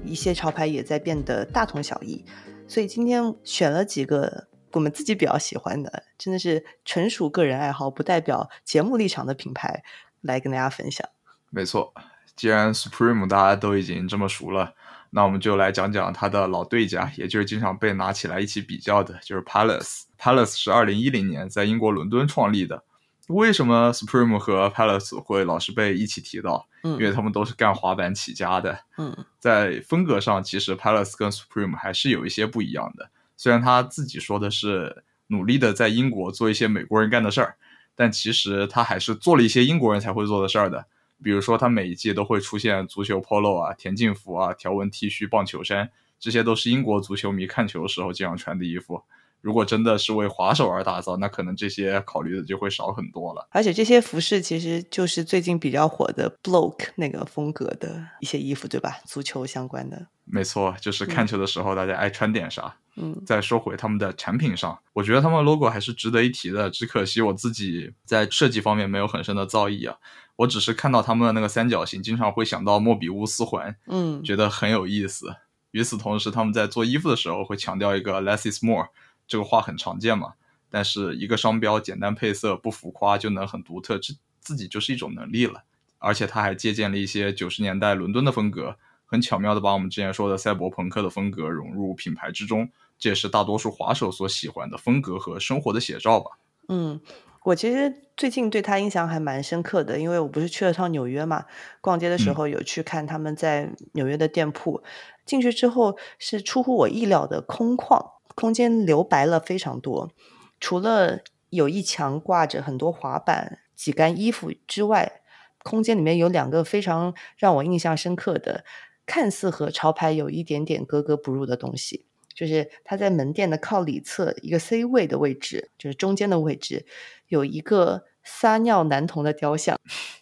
[0.03, 2.25] 一些潮牌也在变得大同小异。
[2.67, 9.83] 所以今天选了几个我们自己比较喜欢的，真的是纯属个人爱好，不代表节目立场的品牌
[10.21, 11.07] 来跟大家分享。
[11.51, 11.93] 没错，
[12.35, 14.73] 既然 Supreme 大家都已经这么熟了，
[15.11, 20.03] 那我们就来讲讲他的老对家，也就是经常被拿起来一起比较的，就是 Palace。
[20.19, 22.83] Palace 是二零一零年在英国伦敦创立的。
[23.27, 26.67] 为什么 Supreme 和 Palace 会老是被一起提到？
[26.83, 28.79] 嗯因为他们都是干滑板起家的。
[28.97, 33.09] 嗯在风格上，其实 Palace 跟 Supreme 还是有一些不一样的。
[33.37, 37.55] 虽然他自己说的是努力的在英国做一些美国人干的事儿，
[37.95, 40.85] 但其实他还是做了一些英国人才会做的事儿的。
[41.23, 49.03] 比如说，他每一季都会出现足球 polo 啊、田径服啊、条纹 T 恤、棒球衫，这些都是英国足球迷看球的时候经常穿的衣服。
[49.41, 53.47] 如果真的是为滑手而打造，那可能这些考虑的就会少很多了。
[53.51, 58.99] 而且这些服饰其实就是最近比较火的 bloke 那个风格的一些衣服，对吧？
[59.05, 60.07] 足球相关的。
[60.25, 62.75] 没错，就是看球的时候大家爱穿点啥。
[63.01, 66.69] 嗯再说回他们的产品上，我觉得他们 logo 还是值得一提的。
[66.69, 69.97] 只可惜我自己在设计方面没有很深的造诣啊，
[70.39, 75.35] 我只是看到他们的那个三角形，经常会想到莫比乌斯环，嗯觉得很有意思。
[75.71, 78.87] 与此同时，他们在做衣服的时候会强调一个 less is more，
[79.27, 80.33] 这个话很常见嘛。
[80.69, 85.63] 但是一个商标简单配色不浮夸就能很独特，这自己就是一种能力了。
[85.97, 96.31] 而且他还借鉴了一些九十年代伦敦的风格，很巧妙的把我们之前说的赛博朋克的风格融入品牌之中，这也是大多数滑手所喜欢的风格和生活的写照吧。
[96.69, 97.01] 嗯，
[97.49, 101.45] 我其实最近对他印象还蛮深刻的，因为我不是去了趟纽约嘛，
[101.81, 104.83] 逛街的时嗯候有去看他们在纽约的店铺，
[105.25, 110.11] 进去之后是出乎我意料的空旷，空间留白了非常多，
[110.59, 115.21] 除了有一墙挂着很多滑板、几杆衣服之外，
[115.63, 118.63] 空间里面有两个非常让我印象深刻的，
[119.07, 122.08] 看似和潮牌有一点点格格不入的东西。
[122.39, 126.85] 就是它在门店的靠里侧一个 C 位的位置，就是中间的位置，
[127.27, 129.77] 有一个撒尿男童的雕像，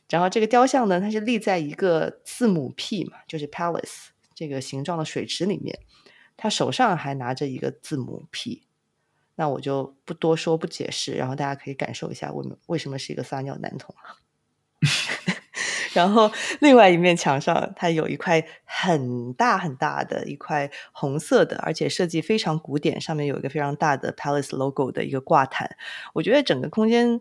[0.10, 5.78] 然后这个雕像呢，它是立在一个字母 P 嘛，就是 Palace 这个形状的水池里面，
[6.36, 8.64] 他手上还拿着一个字母 P。
[9.36, 13.96] 那我就不多说不解释，然后大家可以感受一下为为什么是一个撒尿男童。
[15.98, 25.76] 然后另外一面墙上，它有一块很大很大的一块红色的，而且设计非常古典，上面有一个非常大的 Palace logo 的一个挂毯。
[26.14, 27.20] 我觉得整个空间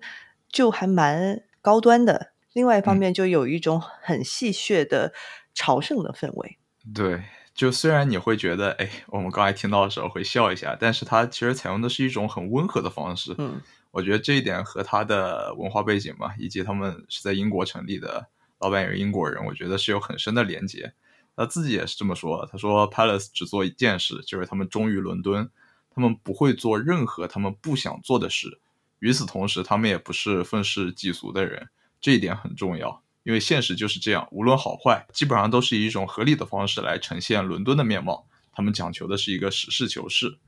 [0.51, 2.33] 就还蛮高端的。
[2.53, 5.12] 另外一方面，就有一种很戏谑的
[5.55, 6.59] 朝圣的氛围。
[6.95, 7.23] 对。
[7.57, 13.35] 就虽然你会觉得，哎，我们刚才听到的时候会笑一下，但是它其实采用的是一种很温和的方式。
[13.39, 13.62] 嗯，
[13.93, 20.92] 我觉得这一点和他的文化背景嘛，以及他们是在英国成立的，老板也是英国人，我觉得是有很深的连接。
[21.37, 25.51] 他自己也是这么说，他说 Palace 只做一件事，就是他们忠于伦敦，
[25.95, 28.59] 他们不会做任何他们不想做的事。
[29.01, 31.69] 与此同时，他们也不是愤世嫉俗的人，
[32.01, 33.03] 这一点很重要。
[33.25, 38.27] 因为现实就是这样，无论好坏，基本上都是以一种合理的方式来呈现伦敦的面貌。
[38.53, 40.38] 他们讲求的是一个实事求是。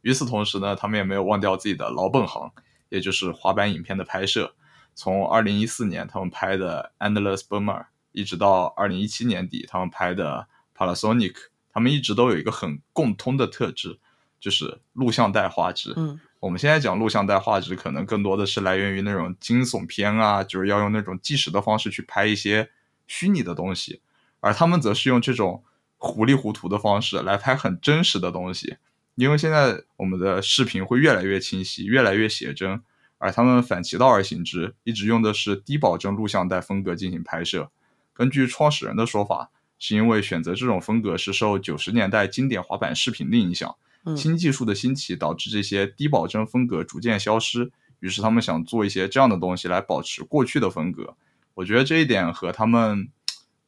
[0.00, 2.50] 与此同时呢，他们也没有忘掉自己的老本行，
[2.88, 4.52] 也就是滑板影片的拍摄。
[4.94, 7.80] 从二零一四年他们拍的《Endless Bummer》，
[8.12, 10.46] 一直到二零一七年底他们拍的
[10.78, 11.32] 《Panasonic》，
[11.72, 13.98] 他们一直都有一个很共通的特质，
[14.40, 15.92] 就是录像带画质。
[15.96, 16.20] 嗯。
[16.40, 22.68] 我们现在讲录像带画质，可能更多的是来源于那种惊悚片啊，就是要用那种计时的方式去拍一些
[23.06, 24.00] 虚拟的东西，
[24.40, 25.62] 而他们则是用这种
[25.98, 28.76] 糊里糊涂的方式来拍很真实的东西。
[29.14, 32.82] 因为现在我们的视频会越来越清晰，越来越写真，
[33.22, 37.70] 而他们反其道而行之，一直用的是低保真录像带风格进行拍摄。
[38.12, 43.72] 根据创始人的说法，是因为选择这种风格是受九十年代经典滑板视频的影响。
[44.16, 51.14] 新技术的兴起导致这些低保真风格逐渐消失，于是他们想做一些这样的东西来保持过去的风格。
[51.54, 53.08] 我觉得这一点和他们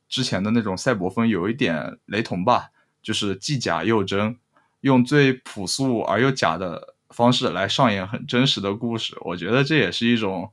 [0.09, 4.37] 之前的那种赛博风有一点雷同吧，就是既假又真，
[4.81, 9.17] 用最朴素而又假的方式来上演很真实的故事。
[9.21, 10.51] 我觉得这也是一种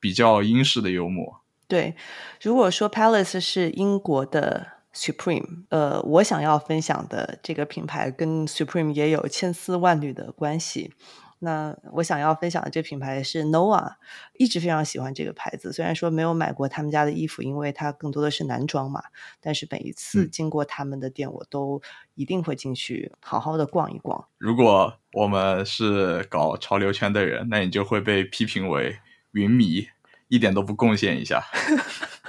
[0.00, 1.40] 比较英式的幽默。
[1.68, 1.94] 对，
[2.40, 4.78] 如果说 Palace 是英国的。
[4.94, 10.92] Supreme，呃，我想要分享的这个品牌跟 Supreme 也有千丝万缕的关系。
[11.40, 13.94] 那我想要分享的这品牌是 Noah，
[14.34, 15.72] 一直非常喜欢这个牌子。
[15.72, 19.02] 虽然说没有买过他们家的衣服，因为它更多的是男装嘛，
[19.40, 21.80] 但是每一次经过他们的店，我都
[22.14, 24.26] 一定会进去好好的逛一逛。
[24.38, 28.98] 如果我们是搞潮流圈的人，那你就会被批评为
[29.30, 29.88] 云迷，
[30.28, 31.44] 一点都不贡献一下。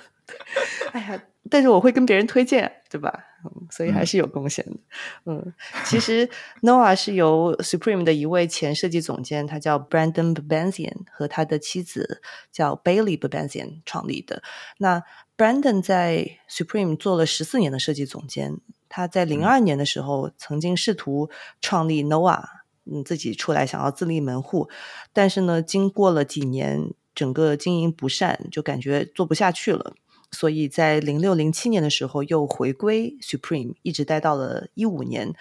[0.94, 1.22] 哎呀。
[1.50, 3.26] 但是我会跟别人推荐，对吧？
[3.44, 4.78] 嗯，所以还是有贡献的。
[5.26, 5.54] 嗯，
[5.86, 6.30] 其实
[6.62, 14.44] Noah 是由 Supreme 的一位前设计总监，他叫 Brandon Babenzian，和他的妻子叫 Bailey Babenzian 创立的。
[14.78, 15.02] 那
[15.38, 18.58] Brandon 在 Supreme 做了十四年的设计总监，
[18.90, 21.30] 他在零二年的时候曾经试图
[21.62, 22.44] 创立 Noah，
[22.92, 24.70] 嗯，自己出来想要自立门户，
[25.14, 29.96] 但是呢，经过了几年，整个经营不善，就感觉做不下去了。
[30.32, 35.34] 所以在零六零七年的时候又回归 Supreme，一直待到了一五年，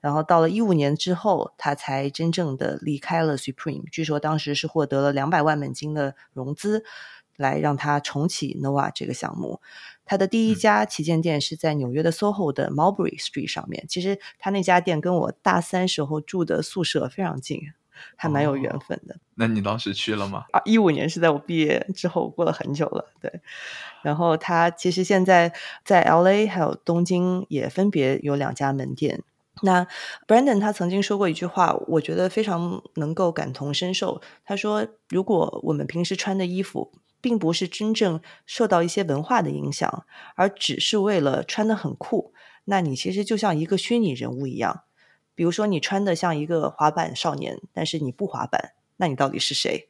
[0.00, 3.84] 然后到了一五年之后，他才真正的离开了 Supreme。
[3.90, 6.84] 据说当时是获得了两百万美金的融资，
[7.36, 9.60] 来让他重启 Noah 这个项目。
[10.04, 13.84] 他的第一家旗舰店是在纽约的 SoHo 的 Mulberry Street 上面。
[13.88, 17.72] 其实他那家店跟我大三时候住的宿舍非常近。
[18.16, 19.16] 还蛮有缘分的。
[19.34, 20.44] 那你当时去了吗？
[20.52, 23.12] 啊，一五年是在我毕业之后，过了很久了。
[23.20, 23.40] 对，
[24.02, 25.52] 然后他其实现在
[25.84, 29.22] 在 L A 还有东京也分别有两家门店。
[29.62, 29.86] 那
[30.26, 34.20] Brandon 他曾经说过一句话，我觉得非常能够感同身受。
[34.44, 40.04] 他说：“如果我们平时穿的衣服，并不是真正受到一些文化的影响，
[40.34, 42.34] 而只是为了穿的很酷，
[42.66, 44.82] 那你其实就像一个虚拟人物一样。”
[45.36, 49.88] 比如说，你穿的像一个滑板少年，但是你不滑板，那你到底是谁？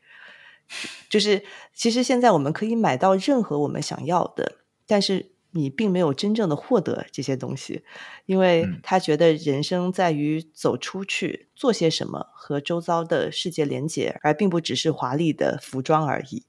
[1.08, 4.56] 就是其实现在我们可以买到任何我们想要的，
[4.86, 7.84] 但是你并没有真正的获得这些东西，
[8.26, 16.44] 因为他觉得人生在于走出去做些什么，和周遭的世界连接，而并不只是华丽的服装而已。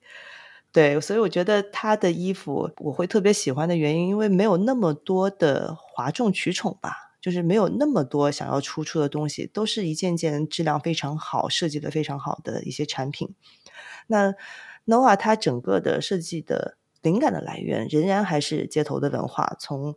[0.74, 7.07] 对，所以我觉得他的衣服我会特别喜欢的原因，因为没有那么多的哗众取宠吧。
[7.20, 13.34] 就是没有那么多想要突出的东西，都是一件件质量非常好、设计的非常好的一些产品。
[14.08, 14.34] 那
[14.86, 19.96] Nova 它整个的设计的灵感的来源，仍然还是街头的文化，从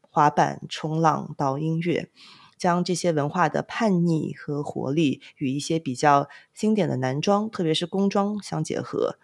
[0.00, 2.10] 滑板、冲浪到音乐，
[2.58, 9.18] 将这些文化的叛逆和活力与一些比较经典的男装，特别是工装相结合。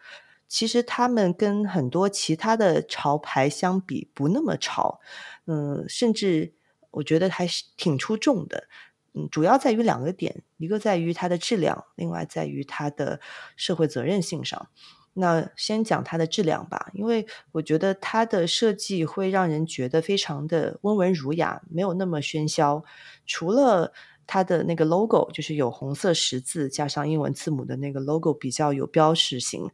[0.46, 4.98] 其实他们跟很多其他的潮牌相比不那么潮，
[5.46, 6.54] 嗯，甚至
[6.98, 8.68] 我觉得还是挺出众的。
[9.14, 13.20] 嗯，主要在于两个点，一个在于它的质量，另外在于它的
[13.56, 14.68] 社会责任性上。
[15.14, 22.84] 那先讲它的质量吧，因为我觉得它的设计会让人觉得非常的温文儒雅，没有那么喧嚣。
[23.26, 23.92] 除了
[24.26, 29.70] 它的那个 logo，就是有红色十字加上英文字母的那个 logo 比较有标识性，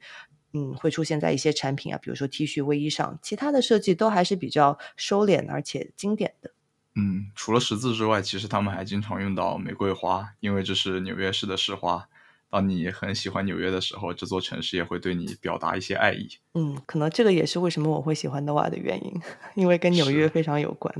[0.52, 3.18] 嗯，会出现在一些产品啊，比如说 T 恤、卫衣上。
[3.20, 6.53] 其他的设计都还是比较收敛而且经典的。
[6.96, 12.08] 嗯，除了十字之外，其实他们还经常用到玫瑰花，因为这是纽约市的市花。
[12.50, 16.28] 当你很喜欢纽约的时候，这座城市也会对你表达一些爱意。
[16.54, 19.20] 嗯，可能这个也是为什么我会喜欢 Noah 的原因，
[19.56, 20.94] 因为跟纽约非常有关。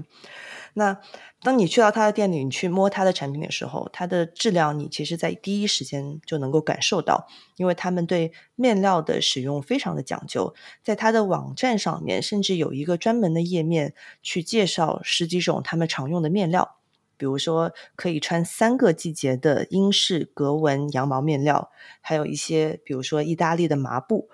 [0.75, 1.01] 那
[1.41, 16.77] 当你去到他的店里，你去摸他的产品的时候，它的质量你其实在第一时间就能够感受到，因为他们对面料的使用非常的讲究，在他的网站上面甚至有一个专门的页面去介绍十几种他们常用的面料。
[17.16, 21.70] 比如说，可以穿三个季节的英式格纹羊毛面料，
[22.01, 24.29] 还有一些，比如说意大利的麻布。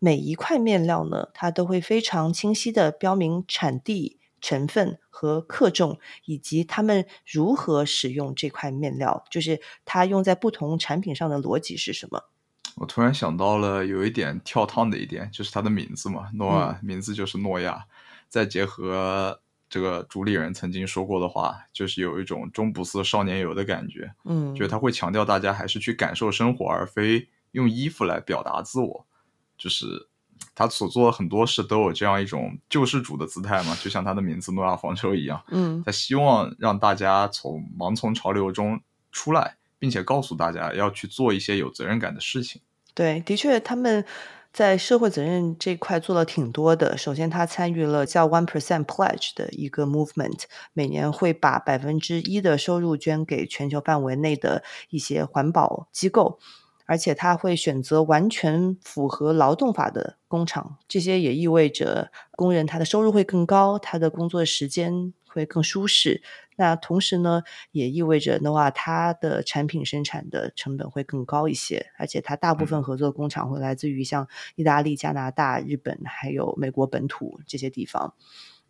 [0.00, 12.30] 每一块面料呢，它都会非常清晰的标明产地、成分和克重，以及他们如何使用这块面料，就是它用在不同产品上的逻辑是什么。
[12.76, 17.86] 我突然想到了有一点跳烫的一点，就是它的名字嘛，诺亚，名字就是诺亚，
[18.28, 19.40] 再结合。
[19.66, 24.14] 这个主理人曾经说过的话，就是有一种终不似少年游的感觉。
[24.24, 29.06] 嗯，就是他会强调大家还是去感受生活，而非用衣服来表达自我。
[29.58, 30.08] 就是
[30.54, 35.42] 他所做的很多事都有这样一种救世主的姿态嘛，就像他的名字诺亚方舟一样。
[35.50, 38.80] 嗯，他希望让大家从盲从潮流中
[39.10, 42.62] 出来，并且告诉大家要去做一些有责任感的事情。
[42.94, 44.04] 对，的确，他们。
[44.54, 46.96] 在社会责任这块做了挺多的。
[46.96, 56.38] 首先，他参与了叫 One Percent Pledge 的一个 movement，每年会把百分之一的收入捐给全球范围内的一些环保机构，
[56.86, 60.78] 而且他会选择完全符合劳动法的工厂。
[60.88, 66.22] 这些也意味着工人他的收入会更高，他的工作时间会更舒适。
[66.56, 78.14] 那同时呢，也意味着 Nova 它的产品生产的成本会更高一些，而且它大部分合作工厂会来自于像意大利、加拿大、日本还有美国本土这些地方。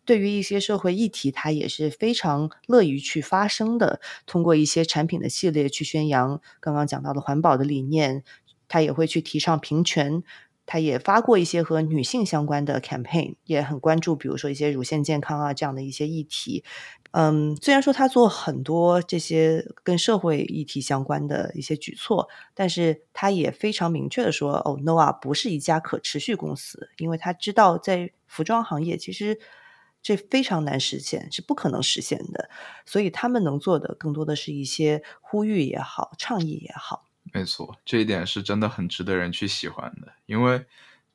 [0.05, 8.23] 对于一些社会议题，他也是非常乐于去发声的，通过一些产品的系列去宣扬刚刚讲到的环保的理念，
[8.67, 10.23] 他也会去提倡平权。
[10.67, 16.63] 他也发过一些和女性相关的 campaign，也很关注，比如说一些乳腺健康啊这样的一些议题。
[17.11, 29.37] 嗯，虽然说他做很多这些跟社会议题相关的一些举措，但是他也非常明确的说，哦，Noah 不是一家可持续公司，因为他知道在服装行业其实
[30.05, 32.47] 这非常难实现，是不可能实现的。
[32.85, 37.07] 所以他们能做的更多的是一些呼吁也好，倡议也好。
[37.33, 40.13] 没错，这一点是真的很值得人去喜欢的。
[40.27, 40.63] 因为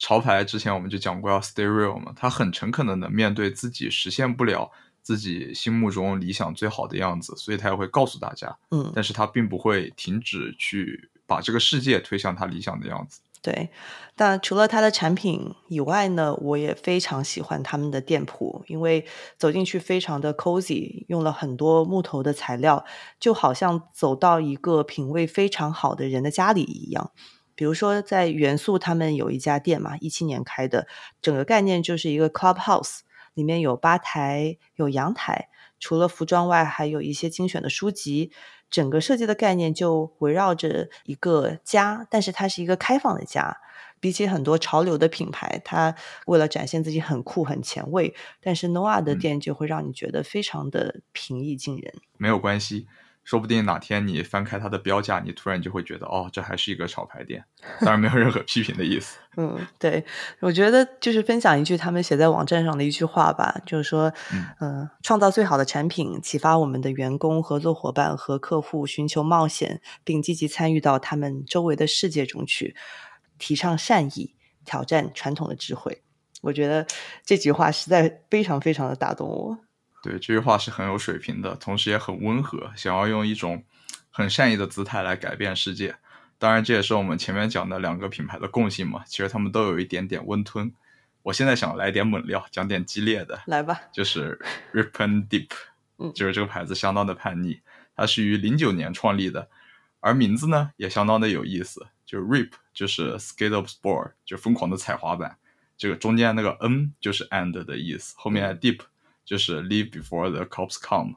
[0.01, 4.69] 潮牌之前我们就讲过要 stay real 嘛，他很诚恳的能面对自己实现不了
[5.03, 13.21] 自己心目中理想最好的样子，所以他也会告诉大家，嗯，但是他并不会停止去把这个世界推向他理想的样子。
[13.43, 13.71] 对，
[14.15, 19.07] 但除了它的产品以外呢，我也非常喜欢他们的店铺，因为
[19.39, 22.85] 走进去非常的 cozy，用了很多木头的材料，
[23.19, 27.13] 就好像走到一个品味非常好的人的家里一样。
[27.55, 30.87] 比如说在元素，他们有一家店嘛，一七年开的，
[31.23, 32.99] 整个概念就是一个 clubhouse，
[33.33, 38.33] 里面有吧台，有阳台，除了服装外，还有一些精选的书籍。
[38.71, 43.59] 整个设计的概念就围绕着一个家，但是它是一个开放的家。
[44.03, 45.95] 比起很多潮流的品牌，它
[46.25, 51.93] 为了展现自己很酷、很前卫，但是 Noah 的店就会让你觉得非常的平易近人。
[52.17, 52.87] 没有关系。
[53.23, 57.45] 说不定哪天你翻开它的标价，你突然就会觉得，哦，这还是一个潮牌店。
[57.81, 59.19] 当然没有任何批评的意思。
[59.37, 60.05] 嗯，对，
[60.41, 64.13] 我觉得就是分享一句他们写在网站上的一句话吧，就是说，
[64.61, 72.75] 嗯，创造最好的产品，启发我们的员工、合作伙伴和客户寻求冒险，并积极参与到他们周围的世界中去，
[73.39, 76.03] 提倡善意，挑战传统的智慧。
[76.43, 76.87] 我觉得
[77.25, 79.59] 这句话实在非常非常的打动我。
[80.03, 83.65] 对这句话是很有水平的，同时也很温和，想要用一种
[84.11, 85.97] 很善意的姿态来改变世界。
[86.39, 89.05] 当然，这也是我们前面讲的两个品牌的共性嘛。
[89.07, 90.73] 其实他们都有一点点温吞。
[91.23, 93.43] 我现在想来点猛料，讲点激烈的。
[93.47, 94.39] 来吧，就是
[94.73, 95.51] Rip and Deep，
[95.99, 97.61] 嗯，就是这个牌子相当的叛逆。
[97.95, 99.51] 它是于零九年创立的，
[100.01, 105.37] 而名字呢也相当的有意思，就是 Rip 就是 skate of sport，就疯狂的踩滑板。
[105.77, 108.81] 这个中间那个 N 就是 and 的意思，后面 deep
[109.25, 111.15] 就是 leave before the cops come，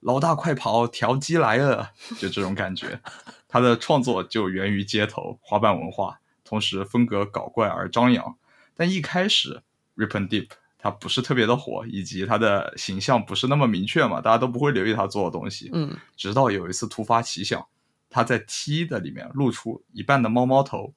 [0.00, 3.00] 老大快跑，调机来了，就这种感觉。
[3.48, 8.36] 他的创作就源于街头花瓣文化，同时风格搞怪而张扬。
[8.74, 9.62] 但一开始
[9.96, 10.48] rip and deep
[10.78, 15.70] 他不是特别的火，以及他的形象不是那么明确嘛，大家都不会留意他做的东西。
[15.72, 17.66] 嗯，直到有一次突发奇想，
[18.10, 20.94] 他在 T 的里面露出一半的猫猫头。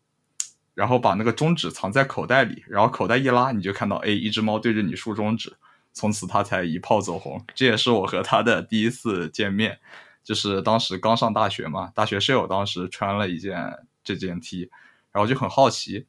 [0.73, 5.55] 然后把那个中指藏在口袋里，然后口袋一拉，你就看到，哎，一只猫对着你竖中指，
[5.95, 7.43] 从此他才一炮走红。
[7.55, 9.79] 这也是我和他的第一次见面，
[10.23, 14.69] 就是当时刚上大学嘛，大学舍友当时穿了一件这件 T，
[15.11, 16.05] 然后就很好奇，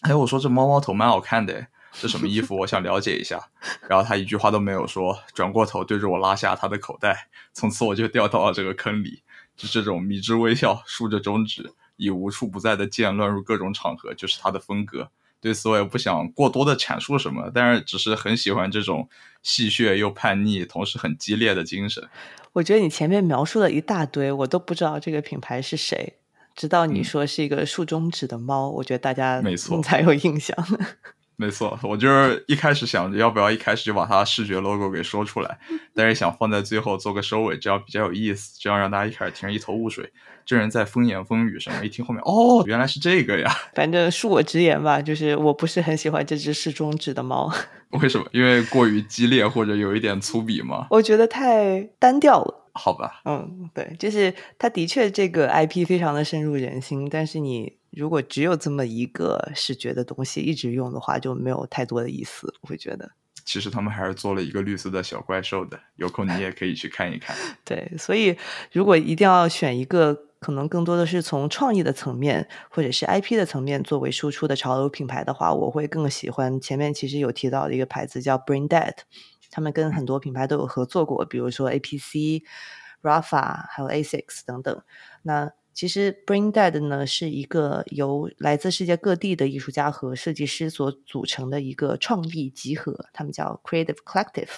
[0.00, 2.56] 哎，我说这猫猫头蛮好看的，这什么衣服？
[2.56, 3.50] 我想了解一下。
[3.88, 9.22] 然后他一句话都没有说，转过头对着我拉下他的口袋，从此我就掉到了这个坑里，
[9.56, 11.74] 就这种迷之微笑，竖着中指。
[11.98, 15.10] 以无处不在的剑乱入各种场合，就是他的风格。
[15.40, 19.08] 对此我也不想过多的阐述什么，但是只是很喜欢这种
[19.42, 22.08] 戏谑又叛逆，同时很激烈的精神。
[22.54, 26.14] 我觉得你前面描述了一大堆，我都不知道这个品牌是谁，
[26.54, 30.56] 直到你说是一个竖中指的猫，我觉得大家没错 才有印象。
[31.38, 35.58] 没错，我就是一开始想着要不要一开始就把它视觉 logo 给说出来，
[35.94, 40.10] 但是想放在最后做个收尾，这样比较有意思，这样让大家一开始听着一头雾水，
[40.46, 43.50] 这人在风言风语什么，一听后面哦，原来是这个呀。
[43.74, 47.52] 反正恕我直言吧，就是我不是很喜欢这只适中指的猫。
[48.00, 48.26] 为什么？
[48.32, 50.86] 因为过于激烈或者有一点粗鄙吗？
[50.90, 52.64] 我觉得太单调了。
[52.72, 57.74] 好吧，嗯，对，就是它的确这个 IP 非常的深入人心，但是你。
[57.96, 62.54] 如果只有这么一个视觉的东西一直用的话，就没有太多的意思。
[62.60, 63.10] 我会觉得，
[63.46, 67.34] 其实他们还是做了一个绿色的小怪兽的，有空你也可以去看一看。
[67.64, 68.36] 对，所以
[68.70, 78.92] 如果一定要选一个，可能更多的是从创意的层面或者是 IP 的层面作为输出的潮流品牌的话，我会更喜欢前面其实有提到的一个牌子叫 Brain Dead，
[79.50, 82.42] 他们跟很多品牌都有合作过，比如说 APC、
[83.02, 84.82] Rafa 还有 Asics 等等。
[85.22, 94.48] 那其实，Brain Dead 呢是一个由来自世界各地的艺术家和设计师所组成的一个创意集合，他们叫 Creative Collective。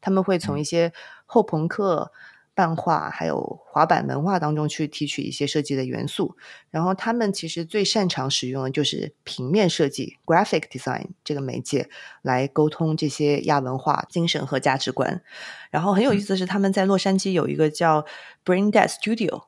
[0.00, 0.92] 他们会从一些
[1.24, 2.10] 后朋克、
[2.56, 6.36] 漫画还有滑板文化当中去提取一些设计的元素，
[6.72, 11.88] 然后他们其实最擅长使用的就是平面设计 （Graphic Design） 这个媒介
[12.22, 15.22] 来沟通这些亚文化精神和价值观。
[15.70, 18.04] 然后很有意思的是，他们在洛杉矶有一个叫
[18.44, 19.44] Brain Dead Studio。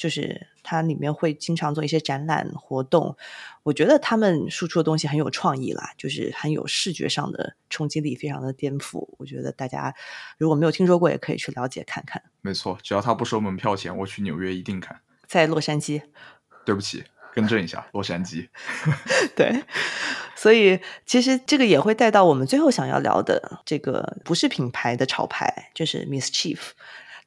[0.00, 3.14] 就是它里面会经常做一些展览活动，
[3.62, 9.06] 我觉得他们输出的东西很有创意啦，就是很有视觉上的冲击力，非常的颠覆。
[9.18, 9.94] 我觉得大家
[10.38, 12.22] 如果没有听说过，也可以去了解看看。
[12.40, 15.02] 没错，只要他不收门票钱，我去纽约一定看。
[15.26, 16.00] 在洛杉矶，
[16.64, 18.48] 对不起，更正一下，洛杉矶。
[19.36, 19.62] 对，
[20.34, 26.58] 所以其实这个也会带到我们最后想要聊的这个不是品牌的潮牌，就是 Miss Chief。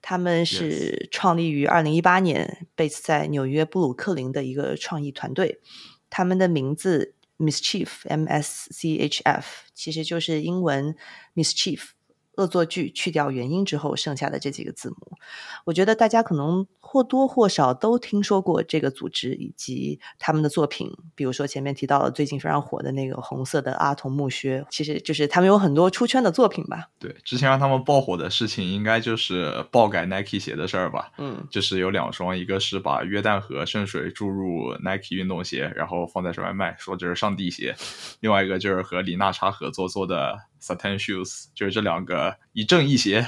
[0.06, 5.62] 他们是创立于二零一八年，base 在纽约布鲁克林的一个创意团队。
[6.10, 10.96] 他们的名字 Mischief，M S C H F，其实就是英文
[11.34, 11.93] Mischief。
[12.36, 15.18] 恶作剧去掉元音之后，剩下的这几个字母，
[15.66, 20.92] 我觉得大家可能或多或少都听说过这个组织以及他们的作品。
[21.16, 26.90] 比如说前面提到了最近非常火的那个红色的阿童木靴，其实就是他们有很多出圈的作品吧。
[26.98, 31.12] 对，之前让他们爆火的事情，应该就是爆改 Nike 鞋的事儿吧。
[31.20, 37.74] 嗯，就是有两双，一个是把约旦河圣水注入 Nike 运动鞋，然后放在上面卖，说这是上帝鞋；
[38.22, 40.40] 另外一个就是和李娜查合作做的。
[40.64, 43.28] Satan Shoes，就是这两个一正一邪，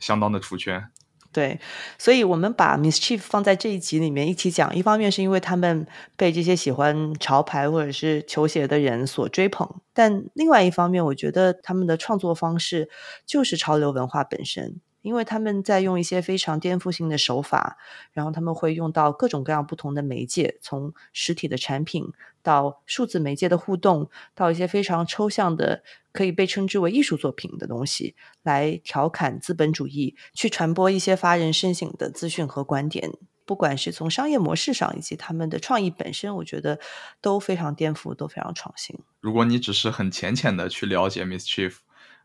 [0.00, 0.88] 相当的出圈。
[1.30, 1.60] 对，
[1.98, 4.74] 所以我们把 Mischief 放在这一集里面一起讲。
[4.74, 5.86] 一方面是因为他们
[6.16, 12.88] 被这些喜欢潮牌或者是球鞋的人所追捧，但另外一方面，我觉得他们的创作方式
[13.24, 14.80] 就是潮流文化本身。
[15.02, 17.78] 因为他们在用一些非常颠覆性的手法，
[18.12, 25.82] 然后他们会用到各种各样不同的媒介，从实体的产品到数字媒介的互动，到一些非常抽象的
[26.12, 33.12] 可以被称之为艺术作品的东西，来调侃资本主义，去传播一些发人深省的资讯和观点。
[33.46, 36.78] 不管是从商业模式上，以及他们的创意本身，我觉得
[37.22, 38.98] 都非常颠覆，都非常创新。
[39.20, 41.76] 如果你只是很浅浅的去了解 Mischief，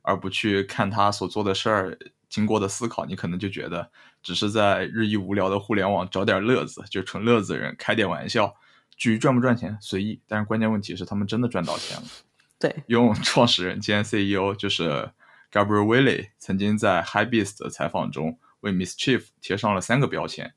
[0.03, 1.97] 而不去看他所做的事儿。
[2.29, 3.91] 经过的思考，你可能就觉得
[4.23, 8.55] 只是在日益无聊的互联网找点乐子，就纯乐子人开点玩笑。
[8.97, 10.19] 至于赚不赚钱，随意。
[10.27, 12.03] 但是关键问题是，他们真的赚到钱了。
[12.59, 15.11] 对，用创始人兼 CEO 就是
[15.51, 20.55] Gabriel Willey 曾经在 High Beast 的采访中为 Miss Chief 贴上了三个标签：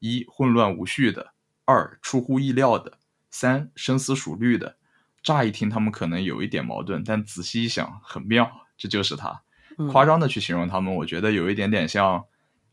[0.00, 1.32] 一、混乱无序的；
[1.64, 2.98] 二、出乎意料的；
[3.30, 4.76] 三深思熟虑的。
[5.22, 9.42] 乍一听他们可能有一点矛盾，但仔细一想很妙，这就是他。
[9.90, 12.24] 夸张的去形容他们，我觉得有一点点像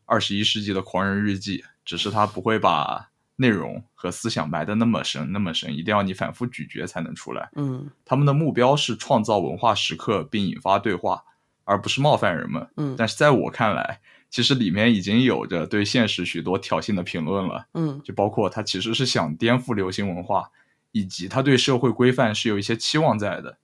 [0.04, 7.50] 二十一世纪的狂人日记，只是他不会把内容和思想埋的那么深那么深，一定要你反复咀嚼才能出来。
[7.56, 11.24] 嗯，他们的目标是创造文化时刻并引发对话，
[11.64, 12.68] 而不是冒犯人们。
[12.76, 14.00] 嗯，但是在我看来，
[14.30, 17.66] 其实里面已经有着对现实许多挑衅的评论了。
[17.74, 20.48] 嗯，就包括他其实是想颠覆流行文化，
[20.92, 23.58] 以及他对社会规范是有一些期望在的。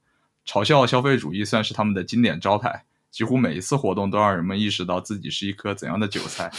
[0.49, 2.87] 嘲笑消费主义算是他们的经典招牌。
[3.11, 6.53] 几乎每一次活动都让人们意识到自己是一颗怎样的韭菜，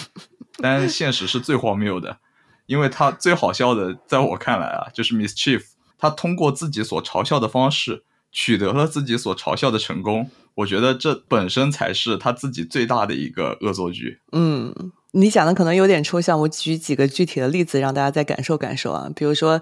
[0.58, 2.18] 但现实是最荒谬的，
[2.66, 5.64] 因为他最好笑的，在我看来啊，就是 mischief
[5.98, 10.30] 他通过自己所嘲笑的方式取得了自己所嘲笑的成功。
[10.56, 14.20] 我觉得这本身才是他自己最大的一个恶作剧。
[14.32, 14.74] 嗯，
[15.12, 19.10] 你讲的可能有点抽象，我举几个具体的例子让大家再感受感受啊。
[19.16, 19.60] 比如说，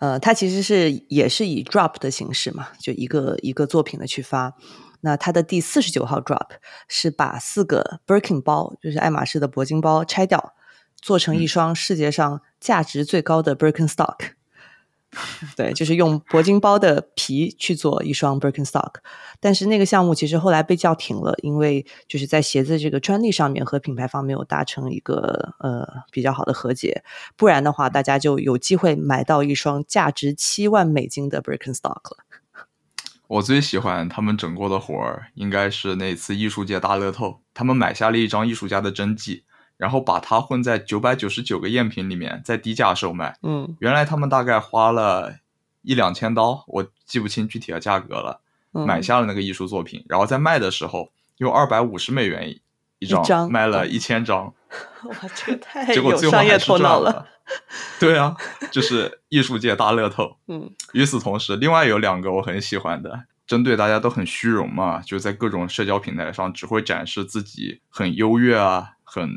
[0.00, 4.54] 呃，它其实是也是以 drop 的形式嘛，就一个一个作品的去发。
[5.00, 6.48] 那它的第四十九号 drop
[6.88, 10.52] 是把四个 Birkin 包，就是爱马仕的铂金包拆掉，
[11.00, 14.32] 做成一双世界上价值最高的 Birkenstock。
[15.56, 18.94] 对，就是用铂金包的皮去做一双 Birkenstock。
[19.40, 27.02] 但是那个项目其实后来被叫停了，因为就是在鞋子这个专利上面和品牌方没有达成一个呃比较好的和解。
[27.36, 32.18] 不然的话，大家就有机会买到一双价值七万美金的 Birkenstock 了。
[33.28, 37.40] 我最喜欢他们整过的活儿，应该是那次艺术界大乐透。
[37.52, 39.44] 他们买下了一张艺术家的真迹，
[39.82, 43.36] 然后把它混在九百九十九个赝品里面，在低价售卖。
[43.42, 45.34] 嗯，原来他们大概花了
[45.82, 52.60] 一两千刀，我记不清具体的价格了，买下了那个艺术作品，然后在卖的时候用二百五十美元
[53.00, 54.54] 一张卖了一千张。
[55.02, 57.26] 哇，这个太结果最后商业头脑了。
[57.98, 58.36] 对啊，
[58.70, 60.36] 就是艺术界大乐透。
[60.46, 69.30] 嗯，与此同时，另外有两个我很喜欢的，针对大家都很虚荣嘛，就在各种社交平台上只会展示自己很优越啊，很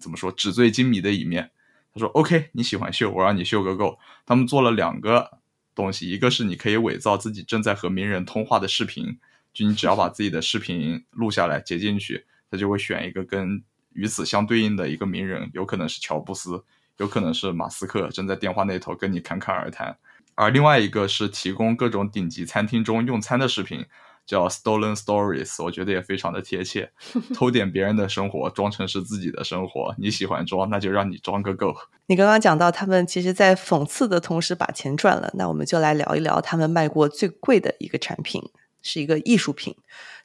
[0.00, 1.50] 怎么说纸醉金迷的一面。
[1.94, 5.38] 他说：“OK，你喜欢秀，我让你秀个够。”他们做了两个
[5.74, 9.18] 东西，一个是你可以伪造自己正在和名人通话的视频，
[9.52, 13.62] 就你只要把自己的视频录下来截进去，他就会选一个跟
[13.92, 16.64] 与此相对应的一个名人，有可能是乔布斯。
[16.98, 19.96] 有可能是马斯克正在电话那头跟你侃侃而谈，
[20.34, 23.86] 而另外一个是提供各种顶级餐厅中用餐的视频，
[24.30, 26.92] 叫 Stolen Stories，我觉得也非常的贴切，
[27.34, 31.74] 偷点别人的生活装成是自己的生活，你喜欢装那就让你装个够。
[32.06, 38.40] 你刚刚讲到他们其实在讽刺的同时把钱赚了，那我们就来聊一聊他们卖过最贵的一个产品，
[38.80, 39.74] 是一个艺术品，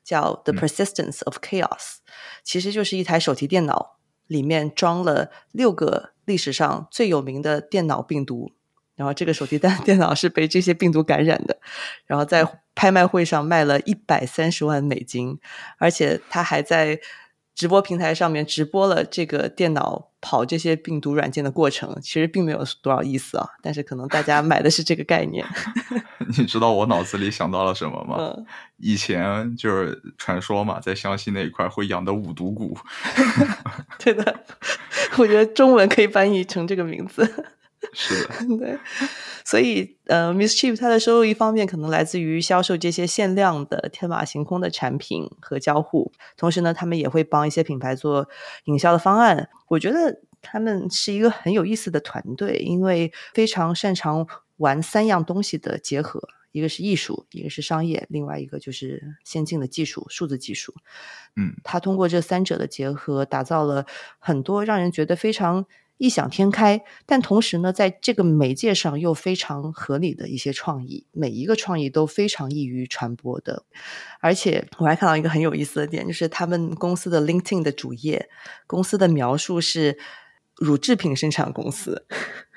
[0.03, 1.95] 叫 The Persistence of Chaos，
[2.43, 3.95] 其实就是一台手提电脑。
[4.27, 8.53] 里面装了六个历史上最有名的电脑病毒，
[8.95, 11.57] 然后这个手提电 电脑是被这些病毒感染的，
[12.05, 15.39] 然后在拍卖会上卖了一百三十万美金，
[15.77, 16.99] 而且他还在。
[17.55, 23.47] 直播平台上面直播了这个电脑跑这些病毒软件的过程，其实并没有多少意思啊。
[23.61, 25.45] 但是可能大家买的是这个概念。
[26.37, 28.35] 你知道我脑子里想到了什么吗？
[28.75, 32.77] 以前就是传说嘛，在湘西那一块会养的五毒蛊。
[34.03, 34.41] 对的，
[35.17, 37.54] 我觉得中文可以翻译成这个名字。
[37.93, 38.77] 是的， 对。
[39.43, 48.27] 所以，呃，Miss Chief 它的收入一方面可能来自于销售这些限量的天马行空的产品和交互，同时呢，他们也会帮一些品牌做
[48.63, 49.49] 营销的方案。
[49.67, 54.27] 我觉得他们是一个很有意思的团队，因为非常擅长
[54.57, 60.73] 玩三样东西的结合：一个是艺术，一个是商业，另外一个就是先进的技术，数字技术。
[61.35, 63.85] 嗯，他通过这三者的结合，打造了
[64.17, 65.67] 很多让人觉得非常。
[65.97, 73.63] 异想天开，但同时呢，在这个媒介上又非常合理的一些创意，每一个创意都非常易于传播的。
[74.19, 78.27] 而且我还看到一个很有意思的点，就是他们公司的 LinkedIn 的主页，
[78.67, 79.97] 公司的描述是
[80.57, 82.05] 乳制品生产公司。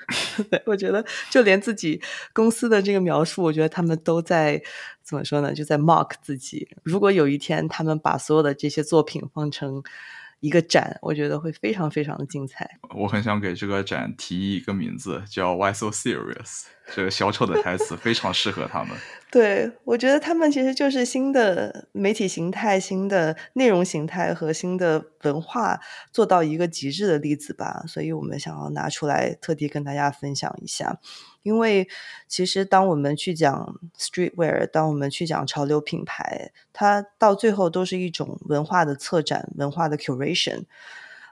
[0.65, 2.01] 我觉得就连自己
[2.33, 4.61] 公司的这个描述，我觉得他们都在
[5.01, 5.53] 怎么说呢？
[5.53, 6.67] 就在 mark 自己。
[6.83, 9.81] 如果有一天他们把所有的这些作品放成。
[10.39, 12.79] 一个展，我觉得会非常非常的精彩。
[12.95, 16.63] 我很想给这个展提一个名字，叫 “Why So Serious”。
[16.91, 18.97] 这个小丑的台词非常适合他们。
[19.31, 25.79] 对，我觉得他们其实就是新的媒体形态、新的内容形态和新的文化
[26.11, 27.83] 做到一个极致的例子吧。
[27.87, 30.99] 所以我们想要拿出来，特地跟大家分享一下。
[31.43, 31.87] 因为
[32.27, 40.65] 其实当我们去讲 streetwear，当我们去讲潮流品牌，它到最后都是一种文化的策展、文化的 curation。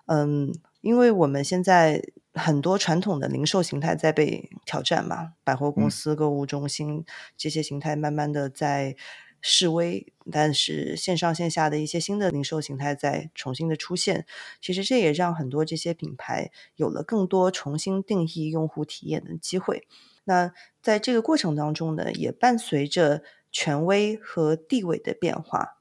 [0.05, 0.53] 嗯。
[0.82, 2.01] 因为我们现在
[2.34, 7.03] 很多传统的零售形态在被挑战嘛，百货公司、购物中心
[7.36, 8.95] 这些形态慢慢的在
[9.41, 14.25] 示威，但是线上线下的一些新的零售形态在重新的出现。
[14.61, 19.88] 其实这也让很多这些品牌有了更多重新定义用户体验的机会。
[20.25, 25.77] 那在这个过程当中呢，也伴随着权威和地位的变化。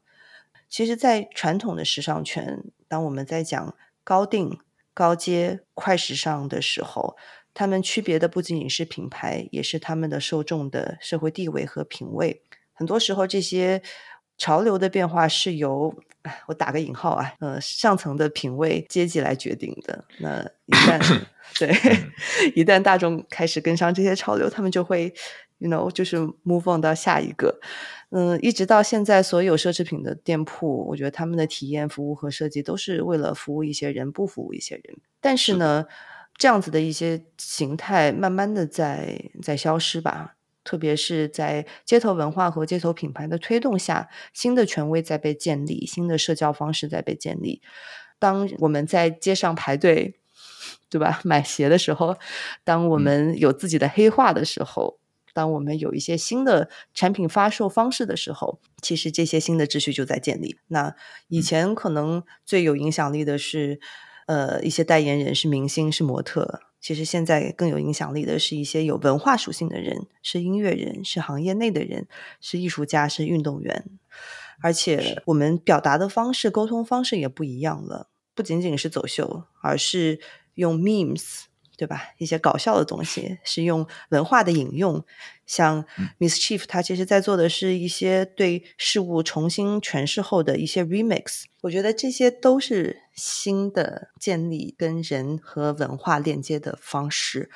[0.69, 4.59] 其实，在传统的时尚圈，当我们在讲高定、
[4.95, 7.17] 高阶、快时尚的时候，
[7.55, 12.43] 他们区别的不仅仅是品牌，也是他们的受众的社会地位和品味。
[12.77, 13.83] 很多时候，这些
[14.39, 15.93] 潮流的变化是由
[16.47, 20.05] 我打个引号啊，呃，上层的品味阶级来决定的。
[20.19, 21.01] 那一旦
[21.59, 21.69] 对，
[22.55, 25.13] 一旦大众开始跟上这些潮流，他们就会
[25.59, 27.59] ，you know，就是 move on 到下一个。
[28.11, 34.97] 嗯，一直到现在，所有奢侈品的店铺，我觉得他们的体验、服务和设计都是为了服务一些人，不服务一些人。
[35.21, 35.87] 但是呢，
[36.37, 40.36] 这样子的一些形态，慢慢的在在消失吧。
[40.67, 47.63] 特别是在街头文化和街头品牌的推动下，新的权威在被建立，新的社交方式在被建立。
[48.19, 50.17] 当我们在街上排队，
[50.91, 51.21] 对吧？
[51.25, 52.19] 买鞋的时候，
[52.65, 54.99] 当我们有自己的黑化的时候。
[55.37, 60.57] 当我们有一些新的产品发售方式的时候，其实这些新的秩序就在建立。
[60.69, 60.97] 那
[61.29, 63.79] 以前可能最有影响力的是，
[64.29, 66.63] 呃，一些代言人是明星是模特。
[66.87, 72.07] 其实现在更有影响力的是一些有文化属性的人，是音乐人，是行业内的人，
[72.41, 73.87] 是艺术家，是运动员。
[74.63, 80.21] 而且我们表达的方式、沟通方式也不一样了，不仅仅是走秀，而是
[80.55, 81.47] 用 memes。
[81.77, 82.03] 对吧？
[82.19, 85.05] 一些搞笑的东西是用文化的引用，
[85.47, 85.85] 像
[86.19, 91.45] Miss Chief，他其实在做的是一些对事物重新诠释后的一些 remix。
[91.61, 97.51] 我觉得这些都是新的建立跟人和文化链接的方式。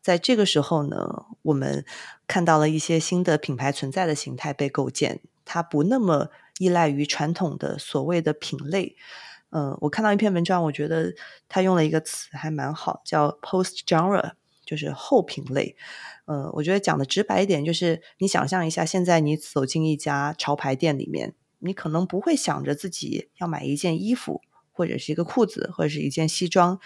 [0.00, 1.84] 在这个时候呢，我们
[2.28, 8.94] 看到了一些新的品牌存在的形态被构建，它不那么依赖于传统的所谓的品类。
[9.50, 11.14] 嗯，我看到一篇文章，我觉得
[11.48, 14.32] 他用了一个词还蛮好，叫 post genre，
[14.64, 15.76] 就是后品类。
[16.26, 24.42] 嗯，我觉得讲的直白一点，就是你想象一下，现在你走进一家潮牌店里面，你可能不会想着自己要买一件衣服，
[24.72, 26.80] 或者是一个裤子，或者是一件西装，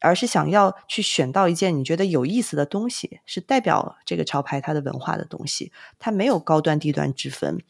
[0.00, 7.62] 而是想要去选到一件你觉得有意思的东西，是代表这个潮牌它的文化的东西，它没有高端低端之分。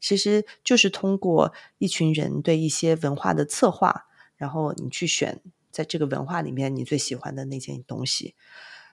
[0.00, 5.40] 其实就是通过一群人对一些文化的策划，然后你去选
[5.70, 8.34] 在这个文化里面你最喜欢的那件东西。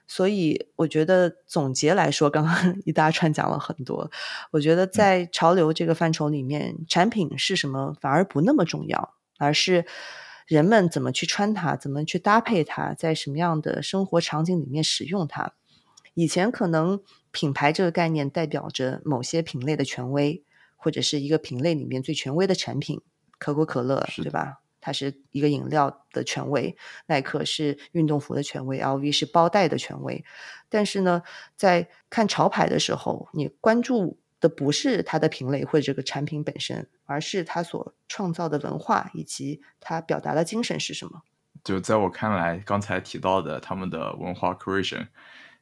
[0.06, 4.10] 所以我觉得总结来说，刚刚 一大串讲了很多。
[4.50, 9.86] 我觉得在潮流这个范畴里面，产品是什么反而不那么重要，而是
[10.46, 15.54] 人们怎么去穿它，怎么去搭配它，在什么样的生活场景里面使用它。
[16.12, 17.00] 以前可能
[17.30, 20.42] 品牌这个概念代表着某些品类的权威。
[20.84, 23.00] 或者是一个品类里面最权威的产品，
[23.38, 24.60] 可口可乐，对吧？
[24.82, 26.76] 它是一个饮料的权威，
[27.06, 30.22] 耐克是运动服的权威，LV 是包袋的权威。
[30.68, 31.22] 但是呢，
[31.56, 41.22] 在看潮牌的时候，你关注的不是它的品类或者这个产品本身，而是它所创造的文化以及它表达的精神是什么。
[41.64, 45.06] 就在我看来，刚才提到的他们的文化 creation，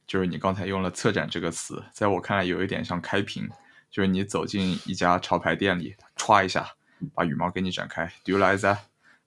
[0.05, 3.49] 就是你刚才用了“策展”这个词，在我看来有一点像开屏。
[3.93, 6.67] 就是你走进一家潮牌店里，歘一下
[7.13, 8.79] 把羽毛给你展开，Do you like that?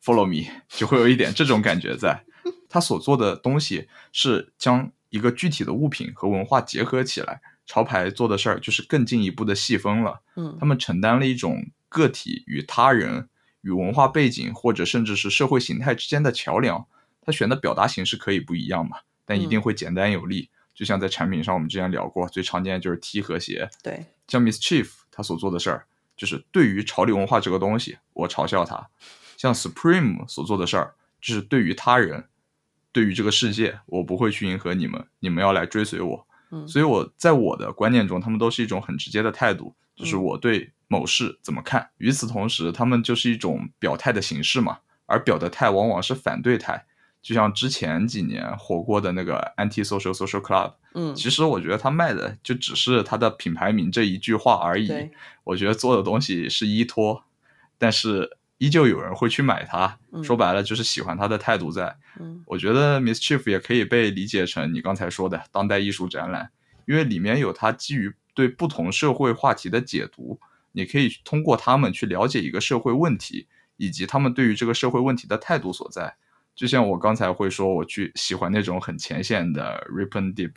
[0.03, 2.25] Follow me，就会有一点这种感觉在。
[2.69, 7.41] 他所做的东西是将一个具体的物品和文化结合起来。
[7.65, 10.21] 潮牌做的事儿就是更进一步的细分了。
[10.35, 13.29] 嗯，他们承担了一种个体与他人、
[13.61, 16.85] 与文化背景或者甚至是社会形态之间的桥梁。
[17.23, 20.51] 他选的表达形式可以不一样嘛，但一定会简单有力。
[20.77, 23.69] 就像在产品上，我们之前聊过，最常见的就是 T 和谐。
[23.83, 28.91] 对，像 Miss Chief 他所做的事儿，就是对于潮流文化这个东西，我嘲笑他；
[29.39, 32.27] 像 Supreme 所做的事儿，就是对于他人，
[32.93, 36.27] 对于这个世界，我不会去迎合你们，你们要来追随我。
[36.51, 41.89] 嗯，所以我在我的观念中，他们都是一种很直接的态度，就是我对某事怎么看。
[41.97, 46.85] 与此同时，他们就是一种表态的形式嘛，而表的态往往是反对态。
[47.23, 54.93] 就像之前几年火过的那个 Anti Social Social Club，嗯，其实我觉得他卖的就只是他的品牌名这一句话而已。
[55.43, 57.25] 我觉得做的东西是依托，
[57.79, 59.99] 但是依旧有人会去买它。
[60.23, 61.97] 说白了就是喜欢他的态度在。
[62.21, 66.51] 嗯，我觉得 Miss Chief 也可以被理解成你刚才说的当代艺术展览，
[66.87, 70.39] 因为里面有他基于对不同社会话题的解读，
[70.73, 73.47] 你可以通过他们去了解一个社会问题，
[73.77, 76.15] 以及他们对于这个社会问题的态度所在。
[76.57, 80.55] 就像我刚才会说，我去喜欢那种很前线的 Rip and Deep，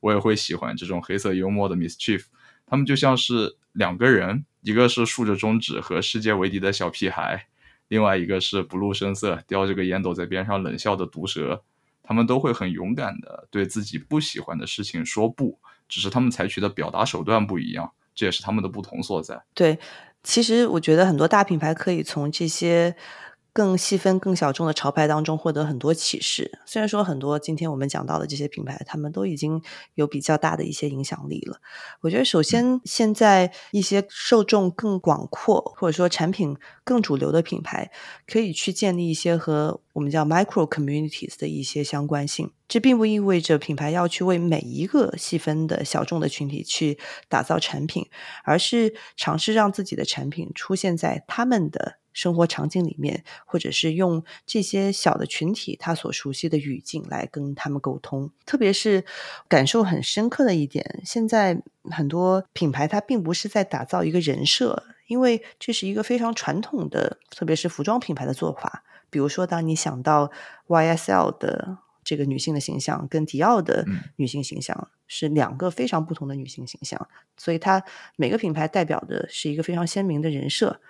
[0.00, 2.24] 我也会喜欢这种黑色幽默的 Mischief。
[2.66, 7.48] 他们就像是两个人，一个是竖着中指和世界为敌的小屁孩，
[7.88, 11.62] 另外一个是不露声色、叼着个烟斗在边上冷笑的毒蛇。
[12.02, 19.40] 他们都会很勇敢的对自己不喜欢的事情说不，只是他们采取的表达手段不一样，这也是他们的不同所在。
[19.52, 19.78] 对，
[20.22, 22.96] 其实我觉得很多大品牌可以从这些。
[23.54, 26.58] 更细分、更小众的潮牌当中获得很多启示。
[26.64, 29.60] 虽然说很多今天我们讲到的这些品牌，他们都已经
[29.94, 31.58] 有比较大的一些影响力了。
[32.00, 37.90] 我觉得，首先现在一些受众更广阔，或者说产品更主流的品牌，
[38.26, 42.50] 可以去建立一些和我们叫 micro communities 的一些相关性。
[42.68, 46.98] 这并不意味着品牌要去为每一个细分的小众的群体去
[47.28, 48.08] 打造产品，
[48.44, 52.01] 而是尝试让自己的产品出现在他们的。
[52.12, 58.30] 生活场景里面，或者是用这些小的群体他所熟悉的语境来跟他们沟通。
[58.46, 59.04] 特别是
[59.48, 68.84] 感受很深刻的一点，现在很多品牌它并不是在打造一个人设，因为这是一个非常传统的，特别是服装品牌的做法。
[69.10, 70.30] 比如说，当你想到
[70.68, 73.84] YSL 的这个女性的形象，跟迪奥的
[74.16, 77.84] 女性形象是两个非常不同的女性形象，所以它
[78.16, 80.80] 每个品牌代表的是一个非常鲜明的人设。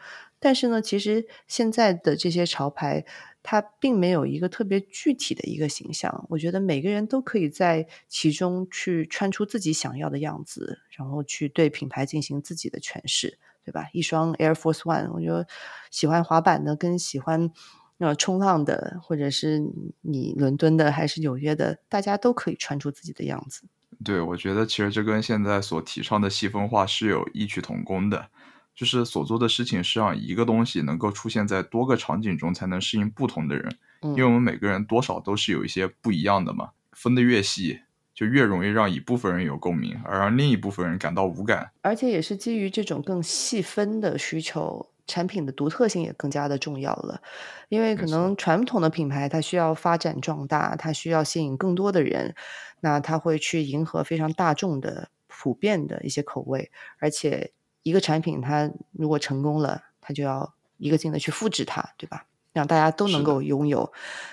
[0.42, 3.04] 但是呢，其实现在的这些潮牌，
[3.44, 6.26] 它并没有一个特别具体的一个形象。
[6.28, 13.88] 我觉得每个人都可以在其中去穿出自己想要的样子，然后去对品牌进行自己的诠释，对吧？
[13.92, 15.46] 一双 Air Force One，我觉得
[15.92, 17.52] 喜欢滑板的跟喜欢
[17.98, 19.62] 呃冲浪的，或者是
[20.00, 23.62] 你伦敦的还是纽约的，大家都可以穿出自己的样子。
[24.04, 28.26] 对，我觉得其实这跟现在所提倡的细分化是有异曲同工的。
[28.74, 33.76] 就是所做的事情是让一个东西能够出现在多个场景中，才能适应不同的人。
[34.00, 36.70] 因为我们每个人多少都是有一些不一样的嘛。
[36.92, 37.80] 分得越细，
[38.14, 41.70] 就越容易让一部分人有共鸣，而让另一部分人感到无感。
[41.82, 47.22] 而且也是基于这种更细分的需求，产品的独特性也更加的重要了。
[47.68, 52.34] 因为可能传统的品牌它需要发展壮大，它需要吸引更多的人，
[52.80, 57.52] 那它会去迎合非常大众的普遍的一些口味，而且。
[57.82, 62.26] 一个产品，它如果成功了，它就要一个劲的去复制它，对吧？
[62.52, 63.92] 让大家都能够拥有。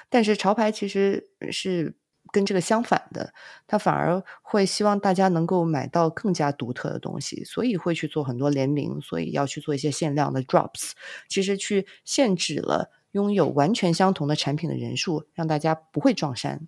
[0.10, 1.96] 但是潮牌其实是
[2.32, 3.34] 跟这个相反的，
[3.66, 10.92] 它反而会希望大家能够买到更加独特的东西，所以会去做很多联名，所以要去做一些限量的 drops，
[11.28, 16.68] 其实去限制了拥有完全相同的产品的人数，让大家不会撞衫。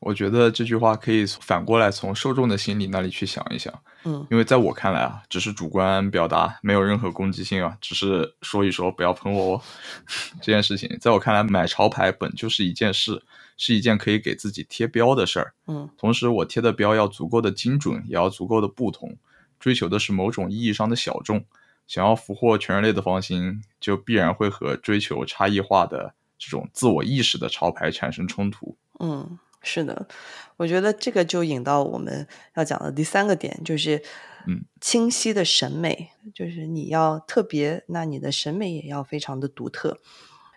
[0.00, 3.72] 我觉得这句话可以反过来从受众的心理那里去想一想，
[4.04, 9.62] 嗯，因为在我看来啊，只是主观表达，没有任何攻击性啊，只是说一说，不要喷我哦。
[10.40, 13.22] 这件事情，在我看来，买潮牌本就是一件事，
[13.58, 19.14] 是一件可以给自己贴标的事儿，嗯，同时我贴的标要足够的精准，也要足够的不同，
[19.58, 21.44] 追求的是某种意义上的小众。
[21.86, 29.38] 想要俘获全人类的芳心，就必然会和追求差异化的这种自我意识的潮牌产生冲突，嗯。
[29.62, 30.08] 是的，
[30.56, 34.02] 我觉得这个就引到我们要讲的第三个点，就是，
[34.46, 40.00] 嗯，清晰的审美，就是你要特别，那你的审美也要非常的独特。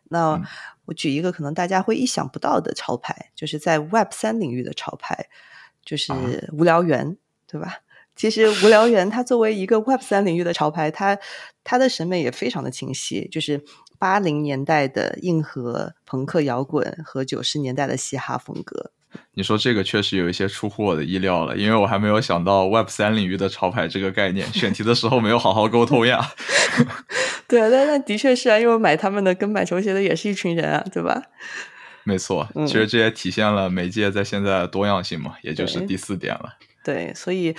[0.06, 0.42] 那
[0.86, 5.28] 我举一个可能大家会意想不到的潮牌，就是在 Web 三领域的潮牌，
[5.84, 6.14] 就是
[6.54, 7.80] 无聊猿，对吧？
[8.16, 11.20] 其实无聊猿它作为一个 Web 三领域的潮牌，它
[11.66, 13.66] 它的审美也非常的清晰，就是。
[14.04, 18.92] 八零年代的硬核朋克摇滚和九十年代的嘻哈风格，
[19.34, 26.20] 你说这个确实有一些出乎我的意料了，因为我还没有想到 Web 三领域的潮牌这个概念，选题的时候没有好好沟通呀。
[27.48, 31.24] 对啊，但但的确是啊，因为买他们的跟买球鞋的也是一群人啊，对吧？
[32.04, 36.58] 没错，其实这也体现了媒介在现在的多样性嘛，也就是第四点了。
[36.84, 37.56] 对，所以。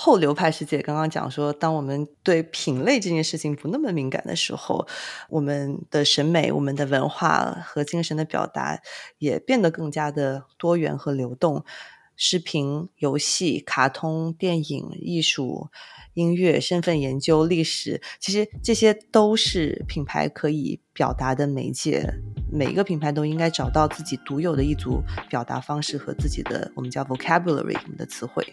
[0.00, 4.86] 后流派世界刚刚讲说，当我们对品类这件事情不那么敏感的时候，
[5.28, 8.80] 我们的审美、我们的文化和精神的表达
[9.18, 11.64] 也变得更加的多元和流动。
[12.14, 15.68] 视频、游戏、卡通、电影、艺术、
[16.14, 22.08] 音乐、身份研究、历史，其实这些都是品牌可以表达的媒介。
[22.52, 28.46] 每一个品牌都应该找到自己独有的一组表达方式和自己的我们叫 vocabulary 我们的词汇。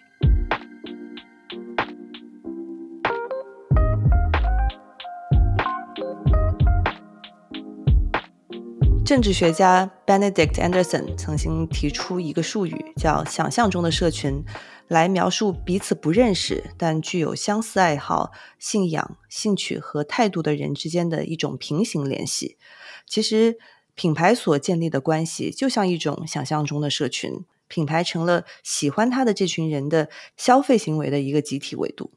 [9.05, 14.43] 政治学家 Benedict Anderson 曾经提出一个术语，叫“想象中的社群”，
[14.89, 22.57] 来描述彼此不认识但具有相似爱好、信仰、兴趣和态度的人之间的一种平行联系。
[23.05, 23.59] 其实，
[23.93, 32.11] 品牌所建立的关系就像一种想象中的社群，品牌成了喜欢它的这群人的消费行为的一个集体维度。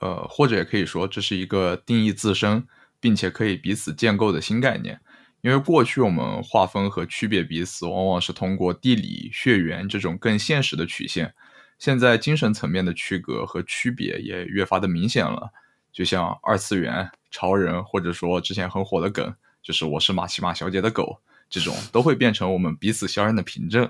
[0.00, 2.66] 呃，或者也可以说，这是一个定义自身，
[3.00, 5.00] 并且可以彼此建构的新概念。
[5.44, 11.34] 因为过去我们划分和区别彼此，往往是通过地理、血缘这种更现实的曲线。
[11.78, 15.50] 现在精神层面的区隔和区别也越发的明显了。
[15.92, 21.20] 就像二次元、潮人，或者说之前很火的梗，就是我是马奇马小姐的狗，
[21.50, 23.86] 这种都会变成我们彼此相认的凭证。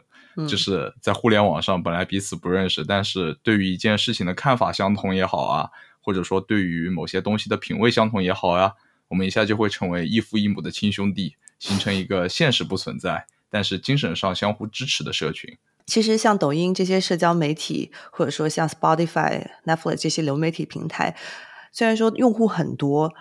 [0.48, 8.72] 就是在互联网上本来彼此不认识，但是对于一件事情的看法相同也好啊，或者说对于某些东西的品味相同也好呀，
[9.06, 11.36] 我们一下就会成为异父异母的亲兄弟。
[11.58, 15.56] 形成一个现实不存在，但是精神上相互支持的社群。
[15.86, 21.16] 其实，像抖音这些社交媒体，或者说像 Spotify、Netflix 这些流媒体平台，
[21.72, 23.14] 虽然说用户很多。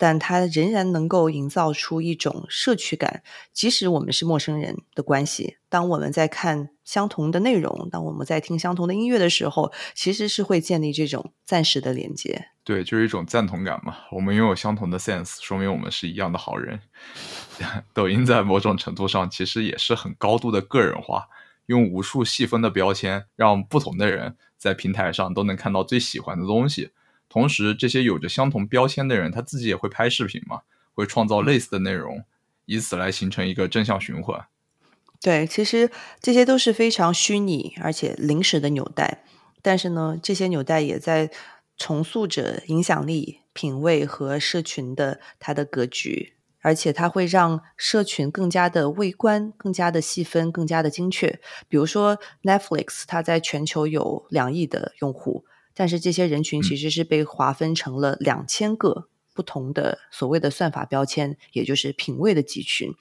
[0.00, 3.22] 但它仍然能够营造出一种社区感，
[3.52, 5.58] 即使我们是陌生人的关系。
[5.68, 12.46] 当我们在看相同的内容，当我们在听相同的音乐的时候，其实是会建立这种暂时的连接。
[12.64, 13.98] 对，就是一种赞同感嘛。
[14.12, 16.80] 我们拥有相同的 sense，说明我们是一样的好人。
[17.92, 21.26] 抖音在某种程度上其实也是很高度的个人化，
[21.66, 26.92] 用无数细分的标签，让不同的人在平台上都能看到最喜欢的东西。
[27.30, 30.62] 同时，这些有着相同标签的人，他自己也会拍视频嘛，
[30.92, 32.24] 会创造类似的内容，
[32.66, 34.46] 以此来形成一个正向循环。
[35.22, 39.22] 对，其实这些都是非常虚拟而且临时的纽带，
[39.62, 41.30] 但是呢，这些纽带也在
[41.76, 51.38] 重塑着影响力、品味和社群的它的格局，而且它会让社群更加的微观、更加的细分、更加的精确。
[51.68, 55.44] 比如说，Netflix，它在全球有两亿的用户。
[55.80, 62.94] 但是这些人群其实是被划分成了两千个不同的所谓的算法标签，也就是品味的集群。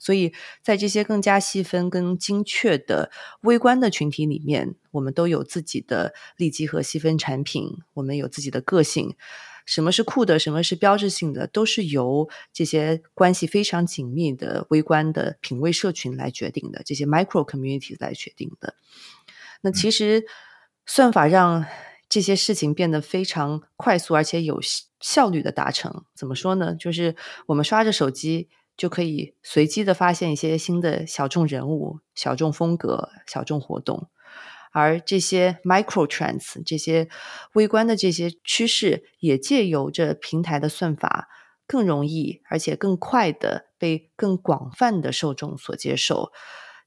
[0.00, 3.12] 所以在这些更加细分、更精确的
[3.42, 9.14] 微观的群体里面，我们都有自己的利基和细分产品，我们有自己的个性。
[9.64, 18.74] 什么是酷的，什么是标志性的，都是由这些关系非常紧密的微观的品味社群来决定的，这些 micro community 来决定的。
[19.60, 20.24] 那其实
[20.84, 21.64] 算法让
[22.14, 24.60] 这些事情变得非常快速，而且有
[25.00, 26.04] 效率的达成。
[26.14, 26.72] 怎么说呢？
[26.76, 27.16] 就是
[27.48, 34.08] 我们刷着手机就可以随机的发现一些新的小众人物、小众风格、小众活动，
[34.70, 37.08] 而这些 micro trends 这些
[37.54, 41.26] 微观的这些趋势，也借由着平台的算法，
[41.66, 46.30] 更容易而且更快的被更广泛的受众所接受。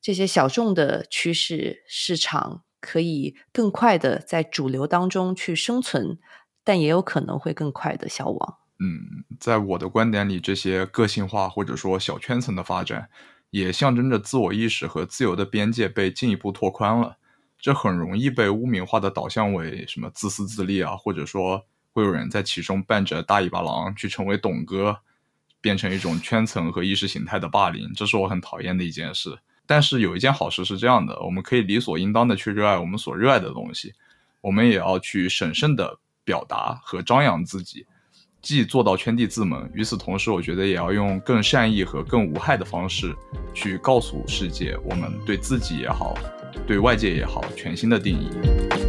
[0.02, 2.64] 这些小众的趋势市场。
[2.80, 6.20] 可以更快的在主流当中去生存，
[6.64, 8.58] 但也有可能会更快的消亡。
[8.80, 13.10] 嗯，在我的观点里，这些个性化或者说小圈层的发展，
[13.50, 17.18] 也象征着自我意识和自由的边界被进一步拓宽了。
[17.60, 25.00] 这很容易被污名化的导向为什么自私自利啊，或者说会有人在其中扮着大尾巴狼去成为董哥，
[25.60, 29.40] 变成一种圈层和意识形态的霸凌，这是我很讨厌的一件事。
[29.68, 33.94] 但是有一件好事是这样的，我们可以理所应当的去热爱我们所热爱的东西，
[34.40, 37.86] 我们也要去审慎的表达和张扬自己，
[38.42, 43.14] 既做到圈地自萌，与此同时，我觉得也要用更善意和更无害的方式
[43.54, 46.18] 去告诉世界，我们对自己也好，
[46.66, 48.87] 对外界也好，全新的定义。